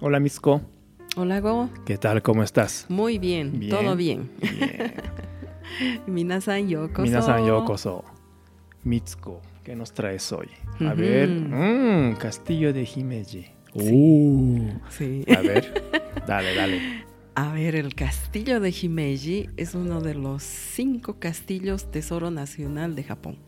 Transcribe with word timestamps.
Hola, 0.00 0.20
Misko. 0.20 0.60
Hola, 1.16 1.40
Go. 1.40 1.68
¿Qué 1.84 1.98
tal? 1.98 2.22
¿Cómo 2.22 2.42
estás? 2.42 2.86
Muy 2.88 3.18
bien, 3.18 3.58
Bien. 3.58 3.70
todo 3.70 3.96
bien. 3.96 4.30
Bien. 4.40 4.92
Minasan 6.06 6.68
yokoso. 6.68 7.02
Minasan 7.02 7.46
yokoso. 7.46 8.04
Mitsuko, 8.84 9.40
¿qué 9.64 9.74
nos 9.74 9.92
traes 9.92 10.30
hoy? 10.32 10.48
A 10.80 10.94
ver, 10.94 11.28
mm, 11.28 12.16
Castillo 12.16 12.72
de 12.72 12.84
Himeji. 12.94 13.46
Uh, 13.74 14.70
Sí. 14.88 15.24
a 15.36 15.40
ver, 15.40 15.84
dale, 16.26 16.54
dale. 16.54 16.80
A 17.34 17.52
ver, 17.52 17.76
el 17.76 17.94
castillo 17.94 18.58
de 18.58 18.70
Himeji 18.70 19.48
es 19.56 19.76
uno 19.76 20.00
de 20.00 20.16
los 20.16 20.42
cinco 20.42 21.20
castillos 21.20 21.88
Tesoro 21.88 22.32
Nacional 22.32 22.96
de 22.96 23.04
Japón. 23.04 23.38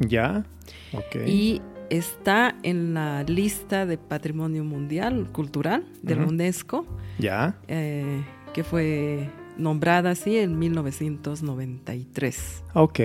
¿Ya? 0.00 0.44
Ok. 0.92 1.16
Y 1.26 1.62
está 1.92 2.56
en 2.62 2.94
la 2.94 3.22
lista 3.24 3.84
de 3.84 3.98
Patrimonio 3.98 4.64
Mundial 4.64 5.28
Cultural 5.30 5.84
de 6.00 6.16
la. 6.16 6.24
UNESCO, 6.24 6.86
¿Ya? 7.18 7.58
eh, 7.68 8.24
que 8.54 8.64
fue 8.64 9.28
nombrada 9.58 10.10
así 10.10 10.38
en 10.38 10.58
1993. 10.58 12.64
Ok. 12.72 13.00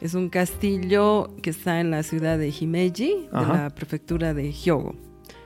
Es 0.00 0.14
un 0.14 0.28
castillo 0.28 1.34
que 1.42 1.50
está 1.50 1.80
en 1.80 1.90
la 1.90 2.04
ciudad 2.04 2.38
de 2.38 2.50
Himeji, 2.50 3.28
de 3.32 3.46
la 3.46 3.70
prefectura 3.74 4.32
de 4.32 4.52
Hyogo, 4.52 4.94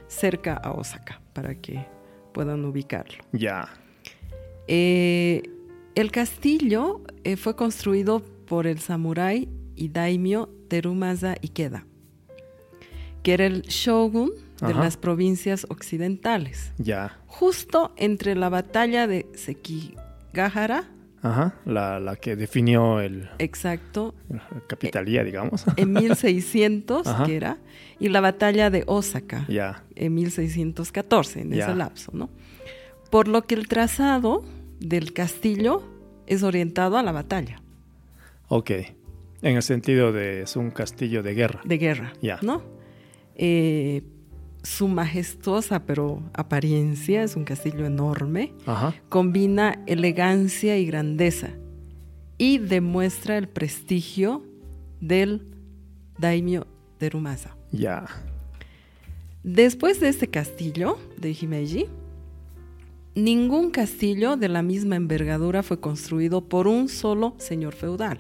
cerca 0.09 0.55
a 0.55 0.73
Osaka, 0.73 1.23
para 1.33 1.55
que 1.55 1.87
puedan 2.35 2.67
ubicarlo. 2.67 3.25
Ya. 3.33 3.69
Eh, 4.67 5.43
el 5.95 6.11
castillo 6.11 7.01
eh, 7.25 7.37
fue 7.37 7.57
construido 7.57 8.21
por 8.47 8.67
el 8.67 8.79
samurái 8.79 9.49
y 9.75 9.89
daimyo 9.89 10.51
Terumasa 10.69 11.35
Ikeda, 11.41 11.87
que 13.29 13.35
era 13.35 13.45
el 13.45 13.61
shogun 13.61 14.31
de 14.63 14.69
Ajá. 14.73 14.81
las 14.85 14.97
provincias 14.97 15.67
occidentales, 15.69 16.73
Ya. 16.79 17.19
justo 17.27 17.93
entre 17.99 18.35
la 18.35 18.49
batalla 18.49 19.07
de 19.07 19.27
Sekigahara, 19.35 20.85
Ajá. 21.21 21.55
La, 21.67 22.01
la 22.01 22.17
que 22.17 22.37
definió 22.37 23.01
el 23.01 23.29
exacto, 23.39 24.15
la 24.31 24.49
capitalía, 24.67 25.25
digamos. 25.25 25.67
en 25.77 25.93
1600, 25.93 27.07
Ajá. 27.07 27.27
que 27.27 27.37
era, 27.37 27.59
y 28.01 28.09
la 28.09 28.23
batalla 28.23 28.71
de 28.71 28.85
Osaka 28.87 29.45
ya. 29.47 29.85
en 29.95 30.15
1614, 30.15 31.43
en 31.43 31.51
Ya. 31.53 31.67
ese 31.67 31.75
lapso, 31.75 32.13
¿no? 32.15 32.31
Por 33.11 33.29
lo 33.29 33.43
que 33.43 33.57
el 33.57 33.69
trazado 33.69 34.43
del 34.81 35.13
castillo 35.13 35.83
es 36.27 36.43
orientado 36.43 36.97
a 36.97 37.03
la 37.03 37.13
batalla 37.13 37.61
Ok. 38.49 38.71
En 39.43 39.57
el 39.57 39.63
sentido 39.63 40.13
de 40.13 40.43
es 40.43 40.57
un 40.57 40.71
castillo 40.71 41.23
de 41.23 41.35
guerra. 41.35 41.61
de 41.65 41.77
guerra, 41.77 42.13
Ya. 42.23 42.39
¿no? 42.43 42.63
Eh, 43.39 44.03
su 44.63 44.89
majestuosa 44.89 45.87
pero 45.87 46.23
apariencia 46.35 47.23
es 47.23 47.37
un 47.37 47.45
castillo 47.45 47.87
enorme, 47.87 48.53
Ajá. 48.67 48.95
combina 49.09 49.83
elegancia 49.87 50.77
y 50.77 50.85
grandeza 50.85 51.51
y 52.37 52.59
demuestra 52.59 53.39
el 53.39 53.49
prestigio 53.49 54.43
del 55.01 55.47
daimyo 56.19 56.67
Terumasa. 56.99 57.57
Ya. 57.71 58.07
Después 59.45 60.01
de 60.01 60.09
este 60.09 60.29
castillo 60.29 60.99
de 61.17 61.31
Himeji, 61.31 61.87
ningún 63.15 63.71
castillo 63.71 64.37
de 64.37 64.49
la 64.49 64.63
misma 64.63 64.97
envergadura 64.97 65.63
fue 65.63 65.81
construido 65.81 66.49
por 66.49 66.67
un 66.67 66.89
solo 66.89 67.35
señor 67.39 67.75
feudal. 67.75 68.19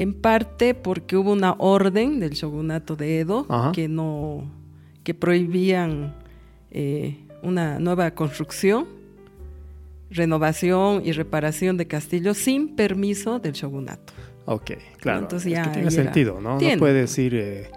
En 0.00 0.14
parte 0.14 0.74
porque 0.74 1.14
hubo 1.16 1.30
una 1.32 1.54
orden 1.58 2.20
del 2.20 2.30
shogunato 2.30 2.96
de 2.96 3.20
Edo 3.20 3.44
Ajá. 3.50 3.72
que 3.72 3.86
no 3.86 4.50
que 5.04 5.12
prohibían 5.12 6.14
eh, 6.70 7.18
una 7.42 7.78
nueva 7.78 8.10
construcción, 8.12 8.86
renovación 10.10 11.02
y 11.04 11.12
reparación 11.12 11.76
de 11.76 11.86
castillos 11.86 12.38
sin 12.38 12.74
permiso 12.76 13.38
del 13.40 13.52
shogunato. 13.52 14.12
Ok, 14.46 14.70
claro. 14.98 15.20
Entonces 15.20 15.46
es 15.46 15.52
ya 15.58 15.62
que 15.64 15.70
tiene 15.70 15.88
era- 15.88 15.90
sentido, 16.04 16.40
¿no? 16.40 16.58
Tiene. 16.58 16.76
No 16.76 16.80
puedes 16.80 17.16
ir 17.18 17.34
eh, 17.34 17.70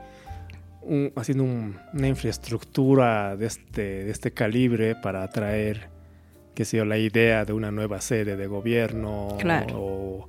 un- 0.82 1.12
haciendo 1.16 1.44
un- 1.44 1.76
una 1.94 2.08
infraestructura 2.08 3.36
de 3.36 3.46
este, 3.48 3.82
de 4.06 4.12
este 4.12 4.32
calibre 4.32 4.96
para 4.96 5.24
atraer, 5.24 5.90
qué 6.56 6.66
sé 6.66 6.78
yo, 6.78 6.86
la 6.86 6.98
idea 6.98 7.46
de 7.46 7.54
una 7.54 7.70
nueva 7.72 8.00
sede 8.02 8.36
de 8.38 8.48
gobierno 8.48 9.36
Claro. 9.40 9.76
o 9.78 10.28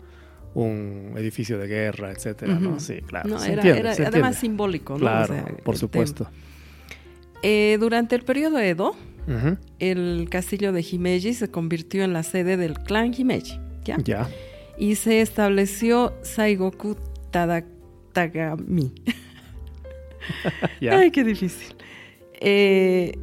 un 0.55 1.15
edificio 1.17 1.59
de 1.59 1.67
guerra, 1.67 2.13
etcétera, 2.13 2.55
¿no? 2.55 2.79
Sí, 2.81 3.01
claro. 3.07 3.29
No, 3.29 3.39
se 3.39 3.53
era, 3.53 3.63
entiende, 3.63 3.81
era 3.81 3.95
se 3.95 4.03
además 4.07 4.15
entiende. 4.35 4.41
simbólico, 4.41 4.93
¿no? 4.93 4.97
O 4.97 5.01
Claro, 5.01 5.35
sea, 5.35 5.45
por 5.65 5.77
supuesto. 5.77 6.29
Eh, 7.43 7.77
durante 7.81 8.15
el 8.17 8.23
periodo 8.23 8.59
Edo, 8.59 8.95
el 9.79 10.29
castillo 10.31 10.73
de 10.73 10.83
Himeji 10.89 11.35
se 11.35 11.49
convirtió 11.51 12.05
en 12.05 12.13
la 12.13 12.23
sede 12.23 12.57
del 12.57 12.75
clan 12.75 13.13
Himeji, 13.17 13.59
¿ya? 13.85 13.97
Ya, 14.05 14.29
Y 14.79 14.95
se 14.97 15.21
estableció 15.21 16.15
Saigoku 16.23 16.97
Tada- 17.31 17.65
Tagami. 18.13 18.93
ya. 20.81 20.99
Ay, 20.99 21.11
qué 21.11 21.25
difícil. 21.25 21.75
Eh, 22.41 23.19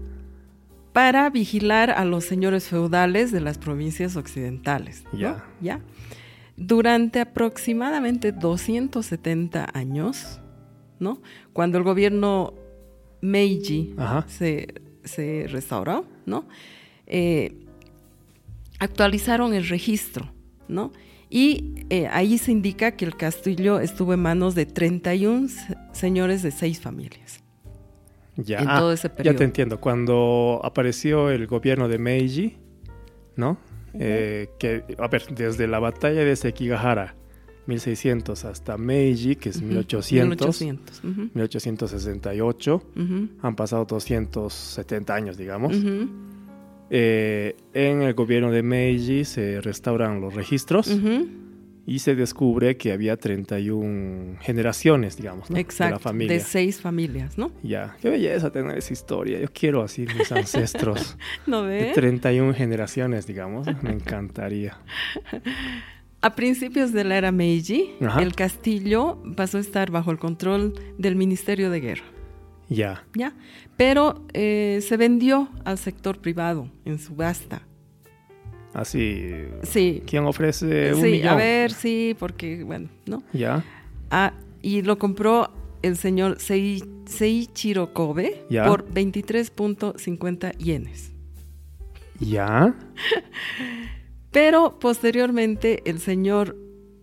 para 0.94 1.30
vigilar 1.30 1.90
a 1.92 2.04
los 2.06 2.26
señores 2.26 2.66
feudales 2.68 3.32
de 3.32 3.40
las 3.42 3.58
provincias 3.58 4.16
occidentales. 4.18 5.04
¿no? 5.14 5.20
Ya. 5.20 5.46
¿Ya? 5.62 5.80
Durante 6.64 7.20
aproximadamente 7.22 8.32
270 8.32 9.68
años, 9.74 10.40
¿no? 11.00 11.22
Cuando 11.54 11.78
el 11.80 11.84
gobierno 11.84 12.54
Meiji 13.22 13.96
se, 14.28 14.68
se 15.04 15.48
restauró, 15.50 16.06
¿no? 16.26 16.46
Eh, 17.08 17.66
actualizaron 18.80 19.54
el 19.54 19.68
registro, 19.68 20.32
¿no? 20.68 20.92
Y 21.30 21.86
eh, 21.90 22.08
ahí 22.12 22.38
se 22.38 22.52
indica 22.52 22.92
que 22.92 23.06
el 23.06 23.16
castillo 23.16 23.80
estuvo 23.80 24.14
en 24.14 24.20
manos 24.22 24.54
de 24.54 24.66
31 24.66 25.48
se- 25.48 25.78
señores 25.94 26.44
de 26.44 26.52
seis 26.52 26.80
familias. 26.82 27.40
Ya, 28.38 28.60
en 28.60 28.70
Ah, 28.70 28.80
todo 28.80 28.92
ese 28.92 29.10
ya 29.24 29.34
te 29.36 29.44
entiendo. 29.44 29.80
Cuando 29.80 30.60
apareció 30.64 31.30
el 31.32 31.48
gobierno 31.48 31.88
de 31.88 31.98
Meiji, 31.98 32.58
¿no? 33.36 33.58
Eh, 33.94 34.50
que, 34.60 34.84
a 34.98 35.08
ver, 35.08 35.24
desde 35.36 35.68
la 35.68 35.80
batalla 35.80 36.24
de 36.24 36.36
Sekigahara, 36.36 37.16
1600, 37.68 38.46
hasta 38.46 38.78
Meiji, 38.78 39.36
que 39.36 39.50
es 39.50 39.58
Ujú, 39.58 39.66
1800, 39.68 40.62
1800. 40.62 41.00
ujú, 41.04 41.30
1868, 41.34 42.84
ujú, 42.96 43.30
han 43.42 43.56
pasado 43.56 43.86
270 43.86 45.14
años, 45.14 45.38
digamos. 45.38 45.76
Eh, 46.90 47.56
en 47.74 48.02
el 48.02 48.14
gobierno 48.14 48.52
de 48.52 48.64
Meiji 48.64 49.24
se 49.24 49.62
restauran 49.62 50.20
los 50.20 50.34
registros. 50.34 50.88
Y 51.86 52.00
se 52.00 52.16
descubre 52.16 52.78
que 52.78 52.92
había 52.92 53.18
31 53.18 54.38
generaciones, 54.42 55.18
digamos, 55.18 55.50
¿no? 55.50 55.58
Exacto, 55.58 55.86
de 55.86 55.92
la 55.92 56.00
familia. 56.00 56.34
de 56.38 56.40
seis 56.42 56.80
familias, 56.80 57.38
¿no? 57.38 57.52
Ya, 57.64 57.98
qué 58.02 58.10
belleza 58.10 58.52
tener 58.52 58.78
esa 58.78 58.94
historia. 58.94 59.40
Yo 59.40 59.48
quiero 59.52 59.82
así 59.82 60.06
mis 60.18 60.32
ancestros. 60.32 61.18
¿No 61.48 61.64
De 61.64 61.82
ve? 61.86 61.92
31 61.94 62.54
generaciones, 62.54 63.26
digamos. 63.28 63.68
Me 63.82 63.92
encantaría. 63.92 64.78
A 66.22 66.36
principios 66.36 66.94
de 66.94 67.04
la 67.04 67.18
era 67.18 67.32
Meiji, 67.32 67.94
Ajá. 68.00 68.22
el 68.22 68.36
castillo 68.36 69.18
pasó 69.36 69.58
a 69.58 69.62
estar 69.62 69.90
bajo 69.90 70.12
el 70.12 70.20
control 70.20 70.74
del 71.00 71.16
Ministerio 71.16 71.72
de 71.72 71.80
Guerra. 71.80 72.04
Ya. 72.70 73.04
¿ya? 73.16 73.34
Pero 73.76 74.24
eh, 74.34 74.80
se 74.88 74.98
vendió 74.98 75.50
al 75.66 75.78
sector 75.80 76.20
privado 76.20 76.70
en 76.86 77.00
subasta. 77.00 77.64
Así. 78.74 79.32
Sí, 79.64 80.02
¿Quién 80.08 80.24
ofrece 80.26 80.94
un 80.94 81.02
sí, 81.02 81.12
millón? 81.12 81.28
a 81.30 81.36
ver, 81.36 81.72
sí, 81.72 82.16
porque, 82.18 82.64
bueno, 82.64 82.90
¿no? 83.06 83.22
Ya. 83.34 83.64
Ah, 84.10 84.34
y 84.62 84.82
lo 84.82 84.98
compró 84.98 85.52
el 85.82 85.98
señor 85.98 86.38
Sei- 86.38 86.88
Seiichiro 87.06 87.94
Kobe 87.94 88.46
Ya. 88.50 88.66
por 88.66 88.86
23.50 88.94 90.52
yenes. 90.58 91.12
Ya. 92.20 92.74
Pero 94.32 94.80
posteriormente 94.80 95.82
el 95.90 96.00
señor 96.00 96.56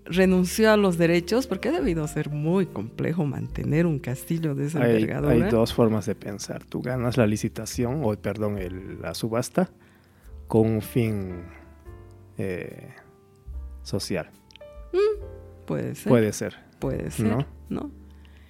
renunció 0.06 0.72
a 0.72 0.78
los 0.78 0.96
derechos 0.96 1.46
porque 1.46 1.68
ha 1.68 1.72
debido 1.72 2.06
ser 2.08 2.30
muy 2.30 2.64
complejo 2.64 3.26
mantener 3.26 3.84
un 3.84 3.98
castillo 3.98 4.54
de 4.54 4.66
esa 4.68 4.82
Hay, 4.82 4.92
envergadura. 5.02 5.34
hay 5.34 5.50
dos 5.50 5.74
formas 5.74 6.06
de 6.06 6.14
pensar. 6.14 6.64
Tú 6.64 6.80
ganas 6.80 7.18
la 7.18 7.26
licitación, 7.26 8.00
o 8.04 8.14
perdón, 8.16 8.56
el- 8.56 9.02
la 9.02 9.12
subasta, 9.14 9.68
con 10.46 10.66
un 10.66 10.80
fin 10.80 11.42
eh, 12.38 12.94
social. 13.82 14.30
Puede 15.66 15.94
ser. 15.94 16.08
Puede 16.08 16.32
ser. 16.32 16.56
Puede 16.78 17.10
ser, 17.10 17.26
¿No? 17.26 17.46
¿no? 17.68 17.90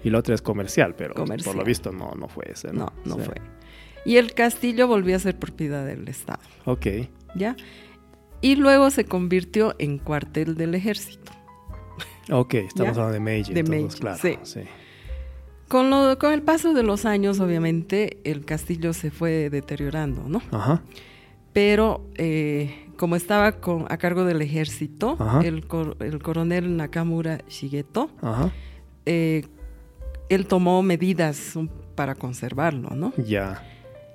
Y 0.04 0.10
la 0.10 0.18
otra 0.18 0.34
es 0.34 0.42
comercial, 0.42 0.94
pero 0.94 1.14
Comercial. 1.14 1.44
por 1.54 1.56
lo 1.56 1.64
visto 1.64 1.90
no, 1.92 2.12
no 2.16 2.28
fue 2.28 2.44
ese. 2.52 2.72
No, 2.72 2.92
no 3.04 3.16
Sí. 3.16 3.22
fue. 3.22 3.34
Y 4.04 4.16
el 4.16 4.32
castillo 4.34 4.86
volvió 4.86 5.16
a 5.16 5.18
ser 5.18 5.36
propiedad 5.38 5.84
del 5.84 6.06
Estado, 6.08 6.40
Ok. 6.66 6.86
¿ya? 7.34 7.56
Y 8.40 8.54
luego 8.56 8.90
se 8.90 9.04
convirtió 9.04 9.74
en 9.78 9.98
cuartel 9.98 10.54
del 10.56 10.74
ejército. 10.76 11.32
Ok, 12.30 12.54
estamos 12.54 12.94
Ya. 12.96 13.02
hablando 13.02 13.12
de 13.14 13.20
Meiji. 13.20 13.52
De 13.52 13.60
entonces, 13.60 13.82
Meiji, 13.82 14.00
claro. 14.00 14.18
sí. 14.20 14.38
sí. 14.44 14.60
Con, 15.66 15.90
lo, 15.90 16.16
con 16.18 16.32
el 16.32 16.42
paso 16.42 16.72
de 16.74 16.82
los 16.82 17.04
años, 17.04 17.40
obviamente, 17.40 18.18
el 18.24 18.44
castillo 18.44 18.92
se 18.92 19.10
fue 19.10 19.50
deteriorando, 19.50 20.22
¿no? 20.28 20.40
Ajá. 20.52 20.82
Pero 21.52 22.06
eh, 22.16 22.87
como 22.98 23.16
estaba 23.16 23.52
con, 23.52 23.86
a 23.88 23.96
cargo 23.96 24.24
del 24.24 24.42
ejército, 24.42 25.16
el, 25.42 25.66
cor- 25.66 25.96
el 26.00 26.18
coronel 26.22 26.76
Nakamura 26.76 27.38
Shigeto, 27.48 28.10
eh, 29.06 29.46
él 30.28 30.46
tomó 30.46 30.82
medidas 30.82 31.54
para 31.94 32.14
conservarlo, 32.14 32.90
¿no? 32.90 33.14
Ya. 33.16 33.62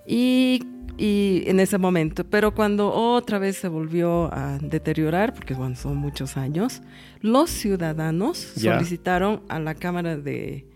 Y, 0.05 0.61
y 0.97 1.43
en 1.47 1.59
ese 1.59 1.77
momento, 1.79 2.23
pero 2.25 2.53
cuando 2.53 2.93
otra 2.93 3.39
vez 3.39 3.57
se 3.57 3.67
volvió 3.67 4.31
a 4.33 4.59
deteriorar, 4.59 5.33
porque 5.33 5.53
bueno, 5.55 5.75
son 5.75 5.97
muchos 5.97 6.37
años, 6.37 6.81
los 7.21 7.49
ciudadanos 7.49 8.37
solicitaron 8.73 9.41
a 9.49 9.59
la 9.59 9.73
Cámara 9.73 10.17
de, 10.17 10.67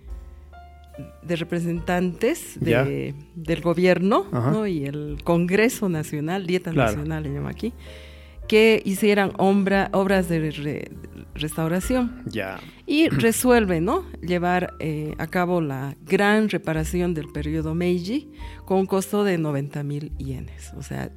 de 1.21 1.35
Representantes 1.35 2.57
de- 2.59 3.13
del 3.35 3.61
gobierno. 3.61 4.25
¿no? 4.31 4.65
y 4.67 4.85
el 4.85 5.17
Congreso 5.23 5.89
Nacional, 5.89 6.45
Dieta 6.47 6.71
Claro. 6.71 6.91
Nacional 6.91 7.23
le 7.23 7.33
llama 7.33 7.49
aquí, 7.49 7.73
que 8.47 8.81
hicieran 8.85 9.31
ombra- 9.37 9.89
obras 9.91 10.29
de 10.29 10.51
re- 10.51 10.91
restauración 11.35 12.23
Ya. 12.25 12.59
y 12.85 13.09
resuelve 13.09 13.81
¿no? 13.81 14.05
llevar 14.21 14.73
eh, 14.79 15.13
a 15.17 15.27
cabo 15.27 15.59
la 15.61 15.95
gran 16.05 16.49
reparación 16.49 17.13
del 17.13 17.27
periodo 17.31 17.75
Meiji 17.75 18.31
con 18.65 18.79
un 18.79 18.85
costo 18.85 19.23
de 19.23 19.37
90 19.37 19.83
mil 19.83 20.11
yenes. 20.17 20.71
O 20.77 20.81
sea, 20.81 21.11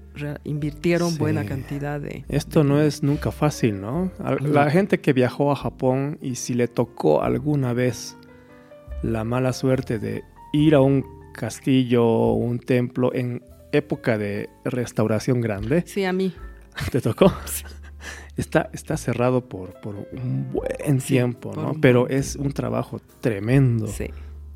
invirtieron 0.44 1.12
Sí. 1.12 1.18
buena 1.18 1.44
cantidad 1.46 2.00
de... 2.00 2.24
Esto 2.28 2.64
no 2.64 2.80
es 2.80 3.02
nunca 3.02 3.30
fácil, 3.30 3.80
No. 3.80 4.10
La 4.40 4.68
gente 4.70 5.00
que 5.00 5.12
viajó 5.12 5.52
a 5.52 5.56
Japón 5.56 6.18
y 6.20 6.34
si 6.34 6.54
le 6.54 6.68
tocó 6.68 7.22
alguna 7.22 7.72
vez 7.72 8.16
la 9.02 9.24
mala 9.24 9.52
suerte 9.52 9.98
de 9.98 10.22
ir 10.52 10.74
a 10.74 10.80
un 10.80 11.04
castillo 11.32 12.04
o 12.04 12.34
un 12.34 12.58
templo 12.58 13.14
en 13.14 13.42
época 13.72 14.18
de 14.18 14.48
restauración 14.64 15.40
grande, 15.40 15.84
Sí, 15.86 16.04
a 16.04 16.12
mí. 16.12 16.34
¿te 16.90 17.00
tocó? 17.00 17.32
Está, 18.36 18.70
está 18.72 18.96
cerrado 18.96 19.48
por, 19.48 19.74
por 19.80 19.94
un 20.12 20.50
buen 20.52 21.00
Sí, 21.00 21.08
tiempo, 21.14 21.52
¿no? 21.54 21.74
Pero 21.80 22.08
buen 22.08 22.12
es 22.18 22.36
un 22.36 22.52
trabajo 22.52 23.00
tremendo 23.20 23.86
Sí. 23.86 24.06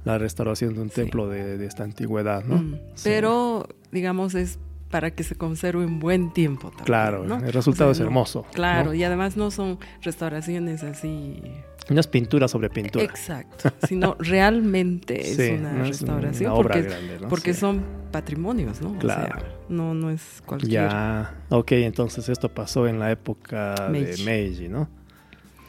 la 0.05 0.17
restauración 0.19 0.75
de 0.75 0.81
un 0.81 0.89
Sí. 0.89 0.97
templo 1.03 1.29
de, 1.29 1.59
de 1.59 1.67
esta 1.67 1.85
antigüedad, 1.85 2.45
¿no? 2.45 2.57
Mm. 2.57 2.75
Sí. 2.95 3.03
Pero, 3.05 3.69
digamos, 3.93 4.35
es 4.35 4.59
para 4.91 5.11
que 5.11 5.23
se 5.25 5.35
conserve 5.35 5.85
un 5.85 5.99
buen 5.99 6.33
tiempo 6.33 6.69
también. 6.69 6.87
Claro, 6.87 7.25
¿no? 7.25 7.37
el 7.37 7.53
resultado 7.53 7.91
O 7.91 7.95
sea, 7.95 7.99
es 7.99 8.01
no- 8.01 8.07
hermoso. 8.07 8.47
Claro, 8.55 8.91
¿no? 8.91 8.95
y 8.95 9.05
además 9.05 9.37
no 9.37 9.51
son 9.51 9.79
restauraciones 10.03 10.83
así... 10.83 11.43
No 11.91 12.01
es 12.01 12.07
pintura 12.07 12.49
sobre 12.49 12.71
pintura. 12.71 13.05
Exacto, 13.05 13.71
sino 13.87 14.15
realmente 14.19 15.21
es 15.21 15.37
Sí, 15.37 15.51
una 15.59 15.73
no 15.73 15.83
es 15.83 15.89
restauración 15.89 16.51
una 16.53 16.61
obra 16.61 16.75
porque, 16.75 16.89
grande, 16.89 17.19
¿no? 17.21 17.29
porque 17.29 17.53
Sí. 17.55 17.61
son 17.61 17.85
patrimonios, 18.11 18.81
¿no? 18.81 18.93
O 18.93 18.99
Claro. 18.99 19.41
sea, 19.41 19.49
no, 19.69 19.93
no 19.93 20.09
es 20.11 20.43
cualquier... 20.47 20.71
Ya, 20.73 21.35
ok, 21.51 21.73
entonces 21.73 22.29
esto 22.31 22.49
pasó 22.49 22.87
en 22.89 22.99
la 22.99 23.11
época 23.11 23.89
Meiji. 23.91 24.25
de 24.25 24.25
Meiji, 24.25 24.69
¿no? 24.69 24.89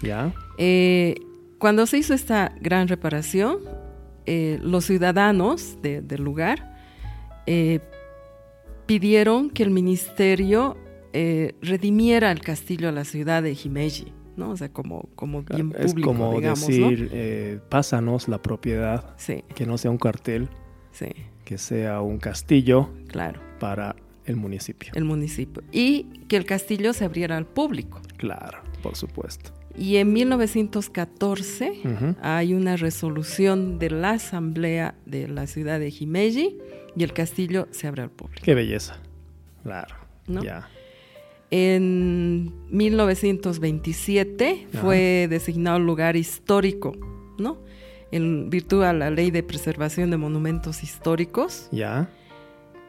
Ya, 0.01 0.33
Eh, 0.57 1.15
cuando 1.57 1.85
se 1.85 1.97
hizo 1.97 2.13
esta 2.13 2.53
gran 2.61 2.87
reparación, 2.87 3.57
eh, 4.25 4.59
los 4.61 4.85
ciudadanos 4.85 5.81
de- 5.81 6.01
del 6.01 6.21
lugar 6.23 6.75
eh, 7.47 7.79
pidieron 8.85 9.49
que 9.49 9.63
el 9.63 9.71
ministerio 9.71 10.77
redimiera 11.61 12.29
el 12.31 12.41
castillo 12.41 12.89
a 12.89 12.91
la 12.91 13.05
ciudad 13.05 13.41
de 13.41 13.53
Himeji, 13.53 14.11
¿no? 14.37 14.51
O 14.51 14.57
sea, 14.57 14.69
como, 14.69 15.09
como 15.15 15.43
bien 15.43 15.73
es 15.77 15.91
público, 15.91 16.07
como 16.09 16.35
digamos, 16.39 16.61
¿no? 16.61 16.89
decir, 16.89 17.09
eh, 17.13 17.59
pásanos 17.69 18.27
la 18.27 18.41
propiedad, 18.41 19.13
Sí, 19.17 19.43
que 19.55 19.65
no 19.65 19.77
sea 19.77 19.91
un 19.91 19.97
cartel, 19.97 20.49
sí, 20.91 21.07
que 21.43 21.57
sea 21.57 22.01
un 22.01 22.17
castillo 22.17 22.89
claro, 23.07 23.39
para 23.59 23.95
el 24.25 24.35
municipio. 24.35 24.91
el 24.95 25.03
municipio. 25.05 25.63
Y 25.71 26.03
que 26.27 26.37
el 26.37 26.45
castillo 26.45 26.93
se 26.93 27.05
abriera 27.05 27.37
al 27.37 27.45
público. 27.45 28.01
Claro, 28.17 28.59
por 28.81 28.95
supuesto. 28.95 29.51
Y 29.77 29.97
en 29.97 30.13
1914 30.13 31.71
Ujú. 31.83 32.15
hay 32.21 32.53
una 32.53 32.77
resolución 32.77 33.77
de 33.77 33.89
la 33.89 34.11
asamblea 34.11 34.95
de 35.05 35.27
la 35.27 35.47
ciudad 35.47 35.79
de 35.79 35.89
Himeji 35.89 36.57
y 36.95 37.03
el 37.03 37.11
castillo 37.13 37.67
se 37.71 37.87
abre 37.87 38.01
al 38.03 38.09
público. 38.09 38.41
Qué 38.43 38.55
belleza. 38.55 38.97
Claro, 39.63 39.95
¿No? 40.27 40.41
ya. 40.43 40.69
En 41.51 42.51
1927 42.75 44.67
Ajá. 44.69 44.81
fue 44.81 45.27
designado 45.29 45.79
lugar 45.79 46.15
histórico, 46.15 46.93
¿no? 47.37 47.57
En 48.11 48.49
virtud 48.49 48.83
a 48.83 48.93
la 48.93 49.09
ley 49.09 49.31
de 49.31 49.43
preservación 49.43 50.11
de 50.11 50.17
monumentos 50.17 50.83
históricos. 50.83 51.67
Ya, 51.71 52.09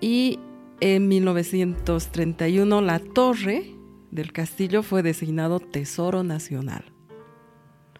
Y 0.00 0.38
en 0.81 1.09
1931 1.09 2.81
la 2.83 2.99
torre 2.99 3.73
del 4.11 4.33
castillo 4.33 4.83
fue 4.83 5.03
designado 5.03 5.59
Tesoro 5.59 6.23
Nacional, 6.23 6.85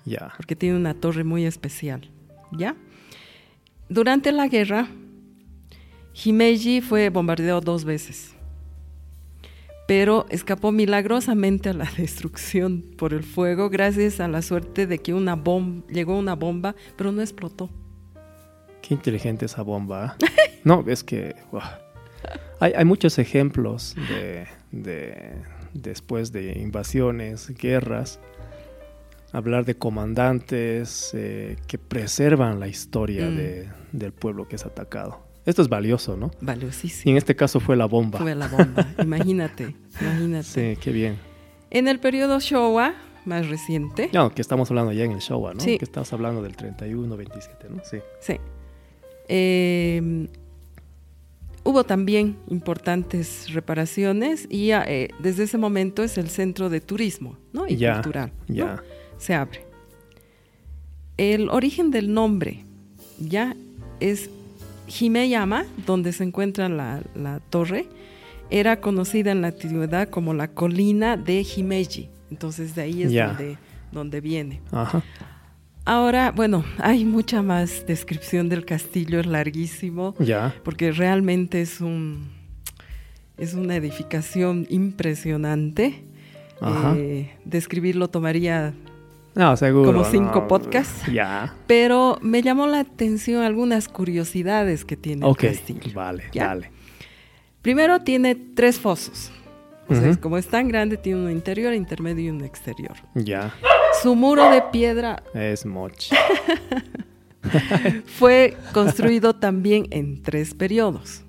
ya. 0.05 0.33
porque 0.37 0.55
tiene 0.57 0.77
una 0.77 0.95
torre 0.95 1.25
muy 1.25 1.47
especial, 1.47 2.11
¿ya? 2.53 2.77
Durante 3.89 4.31
la 4.33 4.47
guerra, 4.49 4.89
Himeji 6.25 6.81
fue 6.81 7.09
bombardeado 7.11 7.61
dos 7.61 7.85
veces, 7.85 8.36
pero 9.87 10.27
escapó 10.31 10.73
milagrosamente 10.73 11.69
a 11.71 11.73
la 11.73 11.89
destrucción 11.97 12.85
por 12.97 13.13
el 13.15 13.23
fuego 13.23 13.71
gracias 13.71 14.21
a 14.21 14.29
la 14.29 14.43
suerte 14.43 14.87
de 14.87 14.99
que 14.99 15.15
una 15.15 15.35
bomba 15.37 15.87
llegó 15.89 16.19
una 16.19 16.35
bomba, 16.35 16.75
pero 16.97 17.13
no 17.13 17.23
explotó. 17.23 17.71
Qué 18.83 18.95
inteligente 18.95 19.47
esa 19.47 19.63
bomba. 19.63 20.17
¿eh? 20.21 20.59
No, 20.65 20.85
es 20.87 21.03
que 21.05 21.35
hay, 22.61 22.73
hay 22.75 22.85
muchos 22.85 23.19
ejemplos 23.19 23.95
de, 24.09 24.47
de- 24.73 25.33
después 25.75 26.33
de 26.33 26.59
invasiones, 26.59 27.49
guerras, 27.51 28.21
hablar 29.33 29.65
de 29.65 29.77
comandantes 29.77 31.11
eh, 31.15 31.57
que 31.67 31.79
preservan 31.79 32.61
la 32.61 32.69
historia 32.69 33.27
Mm. 33.29 33.37
de- 33.37 33.69
del 33.93 34.13
pueblo 34.13 34.47
que 34.49 34.57
es 34.57 34.65
atacado. 34.65 35.26
Esto 35.47 35.63
es 35.63 35.69
valioso, 35.69 36.17
¿no? 36.17 36.31
Y 36.43 36.45
Valiosísimo. 36.45 37.13
en 37.13 37.17
este 37.17 37.35
caso 37.37 37.61
fue 37.61 37.77
la 37.77 37.87
bomba. 37.87 38.19
Fue 38.19 38.35
la 38.35 38.49
bomba. 38.49 38.87
imagínate, 39.03 39.75
imagínate. 40.01 40.45
Sí, 40.75 40.81
qué 40.81 40.91
bien. 40.93 41.17
En 41.71 41.89
el 41.89 41.99
periodo 42.01 42.39
Showa, 42.41 42.95
más 43.25 43.49
reciente, 43.49 44.11
No, 44.13 44.31
que 44.35 44.43
estamos 44.43 44.71
hablando 44.71 44.93
ya 44.93 45.05
en 45.05 45.13
el 45.13 45.21
Showa, 45.21 45.55
¿no? 45.55 45.61
Sí. 45.61 45.79
Que 45.79 45.85
estamos 45.85 46.13
hablando 46.13 46.43
del 46.43 46.55
31, 46.57 47.17
27, 47.17 47.67
¿no? 47.71 47.83
Sí. 47.85 47.99
sí, 48.21 48.37
eh, 49.29 50.29
hubo 51.65 51.83
también 51.85 52.37
importantes 52.49 53.53
reparaciones 53.53 54.47
y 54.51 54.71
eh, 54.71 55.09
desde 55.19 55.45
ese 55.45 55.59
momento 55.59 56.03
es 56.05 56.17
el 56.19 56.29
centro 56.29 56.71
de 56.71 56.81
turismo 56.81 57.37
¿no? 57.53 57.67
y 57.67 57.77
Ya, 57.77 57.95
cultural. 57.95 58.33
¿no? 58.49 58.55
Ya. 58.55 58.83
Se 59.19 59.35
abre. 59.35 59.65
El 61.17 61.49
origen 61.49 61.91
del 61.91 62.13
nombre 62.15 62.65
ya 63.19 63.57
es 64.01 64.31
Himeyama, 64.89 65.65
donde 65.87 66.13
se 66.13 66.25
encuentra 66.25 66.69
la, 66.69 67.03
la 67.15 67.41
torre, 67.41 67.89
era 68.51 68.81
conocida 68.81 69.33
en 69.33 69.43
la 69.43 69.49
antigüedad 69.49 70.09
como 70.09 70.35
la 70.35 70.49
colina 70.49 71.17
de 71.17 71.43
Himeji. 71.45 72.09
Entonces 72.31 72.75
de 72.75 72.83
ahí 72.83 73.03
es 73.03 73.13
donde, 73.13 73.59
donde 73.93 74.21
viene. 74.21 74.61
Ajá. 74.73 75.03
Ahora, 75.85 76.33
bueno, 76.33 76.65
hay 76.79 77.05
mucha 77.05 77.43
más 77.43 77.87
descripción 77.87 78.49
del 78.49 78.65
castillo, 78.65 79.21
es 79.21 79.27
larguísimo, 79.27 80.17
porque 80.65 80.91
realmente 80.91 81.61
es 81.61 81.81
un 81.81 82.35
es 83.37 83.55
una 83.55 83.77
edificación 83.77 84.67
impresionante. 84.69 86.03
Ajá. 86.61 86.95
Eh, 86.97 87.31
describirlo 87.45 88.09
tomaría 88.09 88.75
No, 89.37 89.57
seguro. 89.57 89.93
como 89.93 90.05
cinco 90.05 90.41
no. 90.41 90.49
podcasts. 90.49 91.07
Ya. 91.13 91.55
Pero 91.67 92.19
me 92.23 92.43
llamó 92.43 92.67
la 92.67 92.81
atención 92.81 93.43
algunas 93.43 93.89
curiosidades 93.89 94.85
que 94.85 94.97
tiene 94.97 95.25
Ok, 95.27 95.45
el 95.45 95.51
castillo. 95.57 95.93
vale, 95.95 96.25
¿Ya? 96.33 96.47
dale. 96.49 96.71
Primero 97.63 98.01
tiene 98.01 98.35
tres 98.35 98.81
fosos. 98.81 99.31
O 99.89 100.21
como 100.21 100.37
es 100.37 100.49
tan 100.49 100.67
grande, 100.67 100.97
tiene 100.97 101.21
uno 101.21 101.31
interior, 101.31 101.73
intermedio 101.73 102.25
y 102.25 102.31
uno 102.31 102.45
exterior. 102.45 102.97
Ya. 103.15 103.55
Su 104.03 104.17
muro 104.17 104.51
de 104.51 104.63
piedra 104.73 105.23
Es 105.33 105.65
moch. 105.65 106.11
fue 108.07 108.57
construido 108.73 109.37
también 109.37 109.87
en 109.91 110.23
tres 110.23 110.55
periodos. 110.55 111.25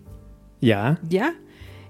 Ya. 0.62 1.00
¿Ya? 1.08 1.36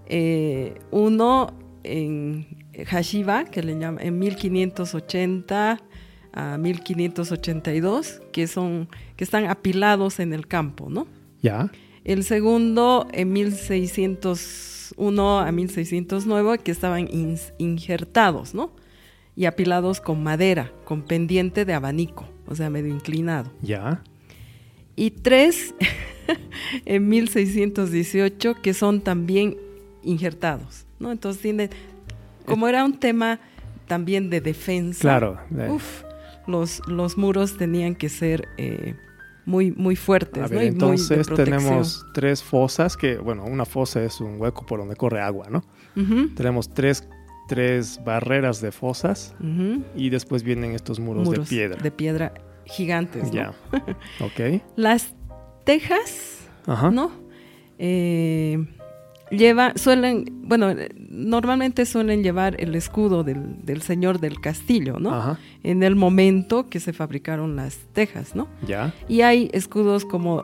Eh, 0.08 0.76
uno 0.92 1.54
en 1.84 2.48
Hashiba, 2.86 3.46
que 3.46 3.64
le 3.64 3.80
llaman 3.80 4.06
en 4.06 4.20
1580 4.20 5.80
a 6.38 6.58
1582, 6.58 8.22
que 8.32 8.48
son 8.48 8.88
que 9.16 9.24
están 9.24 9.46
apilados 9.46 10.20
en 10.20 10.34
el 10.34 10.48
campo, 10.48 10.90
¿no? 10.90 11.08
Ya. 11.42 11.72
El 12.04 12.24
segundo 12.24 13.08
en 13.12 13.34
1601 13.34 15.40
a 15.40 15.52
1609, 15.52 16.60
que 16.60 16.72
estaban 16.72 17.08
injertados, 17.58 18.54
¿no? 18.54 18.72
Y 19.36 19.46
apilados 19.46 20.02
con 20.02 20.24
madera, 20.24 20.72
con 20.86 21.04
pendiente 21.04 21.66
de 21.66 21.74
abanico, 21.74 22.28
o 22.48 22.56
sea, 22.56 22.70
medio 22.70 22.90
inclinado. 22.94 23.52
Ya. 23.62 24.02
y 24.96 25.12
tres 25.12 25.74
en 26.86 27.08
1618 27.08 28.56
que 28.62 28.74
son 28.74 29.02
también 29.02 29.56
injertados, 30.04 30.86
¿no? 31.00 31.12
Entonces 31.12 31.42
tiene, 31.42 31.70
como 32.46 32.68
era 32.68 32.84
un 32.84 33.00
tema 33.00 33.40
también 33.88 34.30
de 34.30 34.42
defensa, 34.42 35.02
Claro. 35.02 35.40
uf, 35.70 36.04
los, 36.48 36.82
los 36.88 37.18
muros 37.18 37.58
tenían 37.58 37.96
que 37.96 38.10
ser 38.10 38.48
eh, 38.58 38.96
muy, 39.46 39.72
muy 39.72 39.96
fuertes, 39.96 40.44
A 40.44 40.48
¿no? 40.48 40.50
ver, 40.50 40.58
Y 40.58 40.60
muy 40.60 40.66
de 40.66 40.74
entonces 40.74 41.28
tenemos 41.36 42.06
tres 42.14 42.44
fosas 42.44 42.98
que, 42.98 43.18
bueno, 43.18 43.46
una 43.46 43.66
fosa 43.66 44.04
es 44.04 44.20
un 44.22 44.40
hueco 44.42 44.66
por 44.66 44.80
donde 44.80 44.96
corre 44.96 45.22
agua, 45.22 45.48
¿no? 45.50 45.64
Tenemos 46.36 46.70
tres, 46.74 47.08
tres 47.48 48.00
barreras 48.06 48.62
de 48.62 48.72
fosas 48.72 49.36
y 49.96 50.10
después 50.10 50.44
vienen 50.44 50.72
estos 50.74 51.00
muros, 51.00 51.26
Muros 51.26 51.46
de 51.46 51.56
piedra. 51.56 51.82
de 51.82 51.92
piedra 51.92 52.34
gigantes, 52.66 53.24
¿no? 53.26 53.32
Ya. 53.34 53.54
ok. 54.20 54.62
Las 54.76 55.16
tejas, 55.64 56.40
Ajá. 56.66 56.92
¿no? 56.92 57.12
Eh, 57.80 58.66
lleva, 59.32 59.74
suelen, 59.76 60.26
bueno, 60.44 60.74
normalmente 61.10 61.86
suelen 61.86 62.24
llevar 62.24 62.56
el 62.60 62.76
escudo 62.76 63.24
del, 63.24 63.66
del 63.66 63.82
señor 63.82 64.20
del 64.20 64.40
castillo, 64.42 65.00
¿no? 65.00 65.14
Ajá. 65.14 65.40
En 65.64 65.84
el 65.84 65.96
momento 65.96 66.70
que 66.70 66.80
se 66.80 66.94
fabricaron 66.94 67.56
las 67.56 67.78
tejas, 67.94 68.36
¿no? 68.36 68.48
Ya. 68.66 68.94
Y 69.08 69.22
hay 69.22 69.50
escudos 69.54 70.06
como 70.06 70.44